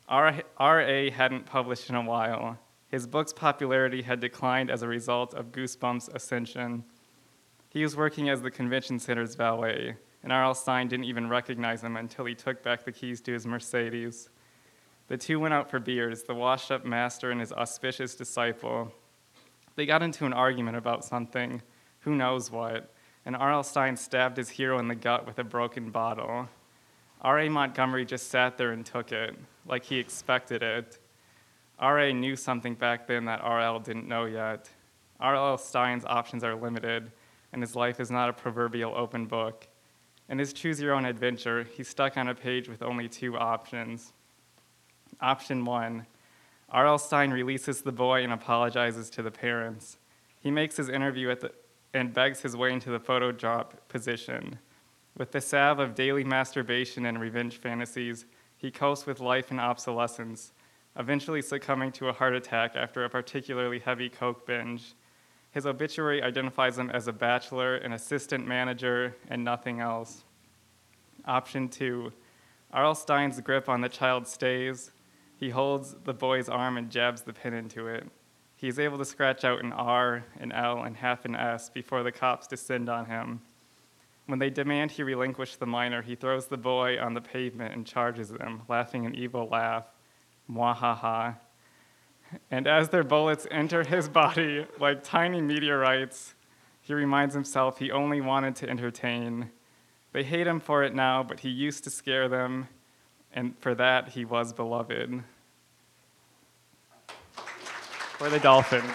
R.A. 0.08 1.10
hadn't 1.12 1.46
published 1.46 1.90
in 1.90 1.96
a 1.96 2.02
while. 2.02 2.58
His 2.92 3.08
book's 3.08 3.32
popularity 3.32 4.02
had 4.02 4.20
declined 4.20 4.70
as 4.70 4.84
a 4.84 4.88
result 4.88 5.34
of 5.34 5.54
Goosebumps' 5.54 6.14
ascension. 6.14 6.84
He 7.70 7.84
was 7.84 7.96
working 7.96 8.30
as 8.30 8.42
the 8.42 8.52
convention 8.52 9.00
center's 9.00 9.36
valet, 9.36 9.96
and 10.22 10.34
R.L. 10.34 10.54
Stine 10.54 10.90
didn't 10.90 11.06
even 11.06 11.30
recognize 11.30 11.86
him 11.86 11.96
until 11.96 12.26
he 12.26 12.36
took 12.36 12.62
back 12.62 12.84
the 12.84 12.92
keys 12.92 13.22
to 13.22 13.32
his 13.32 13.48
Mercedes. 13.48 14.30
The 15.08 15.18
two 15.18 15.40
went 15.40 15.54
out 15.54 15.70
for 15.72 15.80
beers, 15.80 16.24
the 16.24 16.36
washed 16.36 16.70
up 16.70 16.86
master 16.86 17.32
and 17.32 17.40
his 17.40 17.54
auspicious 17.54 18.14
disciple. 18.14 18.92
They 19.78 19.86
got 19.86 20.04
into 20.04 20.26
an 20.26 20.34
argument 20.34 20.76
about 20.76 21.06
something, 21.06 21.62
who 22.02 22.14
knows 22.14 22.52
what, 22.52 22.94
and 23.26 23.38
R.L. 23.38 23.64
Stine 23.64 23.96
stabbed 23.96 24.36
his 24.36 24.50
hero 24.50 24.80
in 24.80 24.90
the 24.90 24.96
gut 24.96 25.26
with 25.26 25.40
a 25.40 25.46
broken 25.46 25.92
bottle. 25.92 26.50
R.A. 27.22 27.48
Montgomery 27.48 28.04
just 28.04 28.30
sat 28.30 28.58
there 28.58 28.74
and 28.74 28.86
took 28.86 29.14
it, 29.14 29.34
like 29.66 29.86
he 29.86 29.98
expected 29.98 30.62
it. 30.62 31.00
R.A. 31.82 32.14
knew 32.14 32.36
something 32.36 32.76
back 32.76 33.08
then 33.08 33.26
that 33.26 33.42
R.L. 33.42 33.80
didn't 33.80 34.08
know 34.08 34.26
yet. 34.26 34.70
R.L. 35.20 35.58
Stine's 35.58 36.06
options 36.06 36.44
are 36.44 36.56
limited, 36.56 37.12
and 37.52 37.62
his 37.62 37.76
life 37.76 38.00
is 38.00 38.12
not 38.12 38.30
a 38.30 38.34
proverbial 38.34 38.94
open 38.96 39.26
book. 39.26 39.68
In 40.30 40.38
his 40.38 40.54
Choose 40.54 40.80
Your 40.80 40.94
Own 40.94 41.06
Adventure, 41.06 41.68
he's 41.76 41.90
stuck 41.90 42.18
on 42.18 42.28
a 42.28 42.36
page 42.36 42.70
with 42.70 42.84
only 42.84 43.10
two 43.10 43.36
options. 43.36 44.14
Option 45.20 45.66
one 45.66 46.06
R.L. 46.70 47.00
Stine 47.00 47.32
releases 47.32 47.82
the 47.82 47.92
boy 47.92 48.24
and 48.24 48.32
apologizes 48.32 49.10
to 49.10 49.22
the 49.22 49.32
parents. 49.32 49.98
He 50.40 50.52
makes 50.52 50.78
his 50.78 50.88
interview 50.88 51.30
at 51.30 51.42
the, 51.42 51.52
and 51.94 52.14
begs 52.14 52.42
his 52.42 52.56
way 52.56 52.72
into 52.72 52.92
the 52.92 53.00
photo 53.00 53.32
drop 53.32 53.90
position. 53.90 54.60
With 55.18 55.32
the 55.32 55.42
salve 55.42 55.80
of 55.80 55.96
daily 55.96 56.24
masturbation 56.24 57.06
and 57.06 57.20
revenge 57.20 57.58
fantasies, 57.58 58.26
he 58.56 58.72
copes 58.72 59.06
with 59.06 59.20
life 59.20 59.52
and 59.52 59.60
obsolescence, 59.60 60.54
eventually 60.98 61.42
succumbing 61.42 61.92
to 61.94 62.10
a 62.10 62.14
heart 62.14 62.36
attack 62.36 62.76
after 62.76 63.04
a 63.04 63.10
particularly 63.10 63.80
heavy 63.80 64.10
coke 64.10 64.46
binge. 64.46 64.94
His 65.52 65.66
obituary 65.66 66.22
identifies 66.22 66.78
him 66.78 66.90
as 66.90 67.08
a 67.08 67.14
bachelor, 67.14 67.76
an 67.76 67.94
assistant 67.94 68.48
manager, 68.48 69.16
and 69.30 69.44
nothing 69.44 69.80
else. 69.80 70.24
Option 71.26 71.70
two 71.70 72.12
R.L. 72.74 72.96
Stine's 72.96 73.42
grip 73.42 73.68
on 73.68 73.82
the 73.82 73.90
child 73.90 74.28
stays. 74.28 74.92
He 75.38 75.50
holds 75.50 75.96
the 76.06 76.14
boy's 76.14 76.48
arm 76.48 76.78
and 76.78 76.90
jabs 76.90 77.24
the 77.24 77.34
pin 77.34 77.54
into 77.54 77.88
it. 77.88 78.08
He 78.56 78.68
is 78.68 78.80
able 78.80 78.98
to 79.00 79.06
scratch 79.06 79.44
out 79.44 79.64
an 79.64 79.74
R, 79.74 80.24
an 80.40 80.52
L, 80.52 80.84
and 80.84 80.96
half 80.96 81.26
an 81.26 81.36
S 81.36 81.70
before 81.70 82.04
the 82.04 82.12
cops 82.12 82.48
descend 82.48 82.88
on 82.88 83.08
him. 83.08 83.42
When 84.28 84.40
they 84.40 84.50
demand 84.50 84.92
he 84.92 85.04
relinquish 85.04 85.58
the 85.58 85.66
minor, 85.66 86.02
he 86.02 86.16
throws 86.16 86.48
the 86.48 86.58
boy 86.58 86.98
on 87.02 87.14
the 87.14 87.22
pavement 87.22 87.74
and 87.74 87.86
charges 87.86 88.30
them, 88.30 88.62
laughing 88.70 89.06
an 89.06 89.16
evil 89.16 89.50
laugh. 89.50 89.86
Mwahaha. 90.52 91.38
And 92.50 92.68
as 92.68 92.90
their 92.90 93.04
bullets 93.04 93.46
enter 93.52 93.84
his 93.84 94.08
body 94.10 94.66
like 94.80 95.04
tiny 95.04 95.42
meteorites, 95.42 96.36
he 96.82 96.94
reminds 96.94 97.34
himself 97.34 97.78
he 97.78 97.92
only 97.92 98.22
wanted 98.22 98.56
to 98.58 98.70
entertain. 98.70 99.52
They 100.14 100.24
hate 100.24 100.48
him 100.48 100.60
for 100.60 100.84
it 100.84 100.94
now, 100.94 101.24
but 101.24 101.42
he 101.42 101.50
used 101.50 101.84
to 101.86 101.90
scare 101.90 102.28
them, 102.28 102.68
and 103.34 103.58
for 103.60 103.76
that 103.76 104.10
he 104.10 104.26
was 104.26 104.54
beloved. 104.54 105.24
For 108.18 108.30
the 108.30 108.40
Dolphins. 108.40 108.92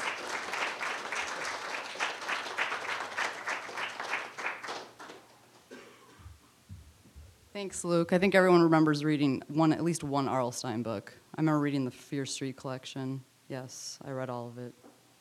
Thanks, 7.66 7.82
Luke. 7.82 8.12
I 8.12 8.18
think 8.18 8.36
everyone 8.36 8.62
remembers 8.62 9.02
reading 9.02 9.42
one, 9.48 9.72
at 9.72 9.82
least 9.82 10.04
one 10.04 10.28
R.L. 10.28 10.52
Stine 10.52 10.84
book. 10.84 11.12
I 11.34 11.40
remember 11.40 11.58
reading 11.58 11.84
the 11.84 11.90
Fear 11.90 12.24
Street 12.24 12.56
collection. 12.56 13.24
Yes, 13.48 13.98
I 14.04 14.12
read 14.12 14.30
all 14.30 14.46
of 14.46 14.56
it. 14.56 14.72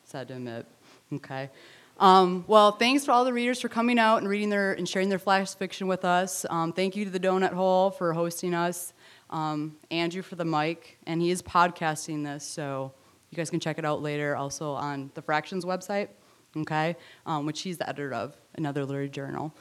Sad 0.04 0.28
to 0.28 0.34
admit. 0.34 0.64
Okay. 1.12 1.50
Um, 1.98 2.44
well, 2.46 2.70
thanks 2.70 3.04
to 3.06 3.12
all 3.12 3.24
the 3.24 3.32
readers 3.32 3.60
for 3.60 3.68
coming 3.68 3.98
out 3.98 4.18
and 4.18 4.28
reading 4.28 4.48
their 4.48 4.74
and 4.74 4.88
sharing 4.88 5.08
their 5.08 5.18
flash 5.18 5.56
fiction 5.56 5.88
with 5.88 6.04
us. 6.04 6.46
Um, 6.48 6.72
thank 6.72 6.94
you 6.94 7.04
to 7.04 7.10
the 7.10 7.18
Donut 7.18 7.52
Hole 7.52 7.90
for 7.90 8.12
hosting 8.12 8.54
us. 8.54 8.92
Um, 9.28 9.76
Andrew 9.90 10.22
for 10.22 10.36
the 10.36 10.44
mic, 10.44 10.98
and 11.04 11.20
he 11.20 11.32
is 11.32 11.42
podcasting 11.42 12.22
this, 12.22 12.44
so 12.44 12.92
you 13.30 13.36
guys 13.36 13.50
can 13.50 13.58
check 13.58 13.76
it 13.76 13.84
out 13.84 14.02
later. 14.02 14.36
Also 14.36 14.70
on 14.70 15.10
the 15.14 15.22
Fractions 15.22 15.64
website, 15.64 16.10
okay, 16.56 16.94
um, 17.26 17.44
which 17.44 17.62
he's 17.62 17.78
the 17.78 17.88
editor 17.88 18.14
of, 18.14 18.36
another 18.54 18.84
literary 18.84 19.08
journal. 19.08 19.52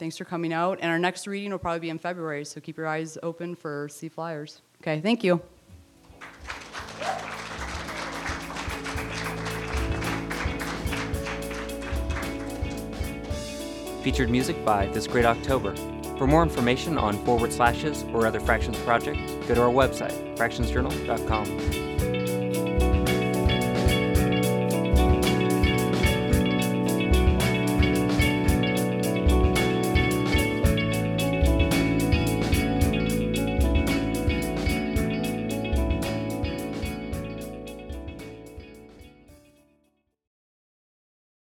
Thanks 0.00 0.16
for 0.16 0.24
coming 0.24 0.50
out, 0.54 0.78
and 0.80 0.90
our 0.90 0.98
next 0.98 1.26
reading 1.26 1.50
will 1.50 1.58
probably 1.58 1.80
be 1.80 1.90
in 1.90 1.98
February, 1.98 2.46
so 2.46 2.58
keep 2.58 2.78
your 2.78 2.86
eyes 2.86 3.18
open 3.22 3.54
for 3.54 3.86
C 3.90 4.08
flyers. 4.08 4.62
Okay, 4.80 4.98
thank 5.02 5.22
you. 5.22 5.42
Featured 14.02 14.30
music 14.30 14.64
by 14.64 14.86
This 14.86 15.06
Great 15.06 15.26
October. 15.26 15.76
For 16.16 16.26
more 16.26 16.42
information 16.42 16.96
on 16.96 17.22
forward 17.26 17.52
slashes 17.52 18.04
or 18.04 18.26
other 18.26 18.40
fractions 18.40 18.78
projects, 18.78 19.20
go 19.46 19.54
to 19.54 19.60
our 19.60 19.68
website, 19.68 20.34
fractionsjournal.com. 20.38 21.89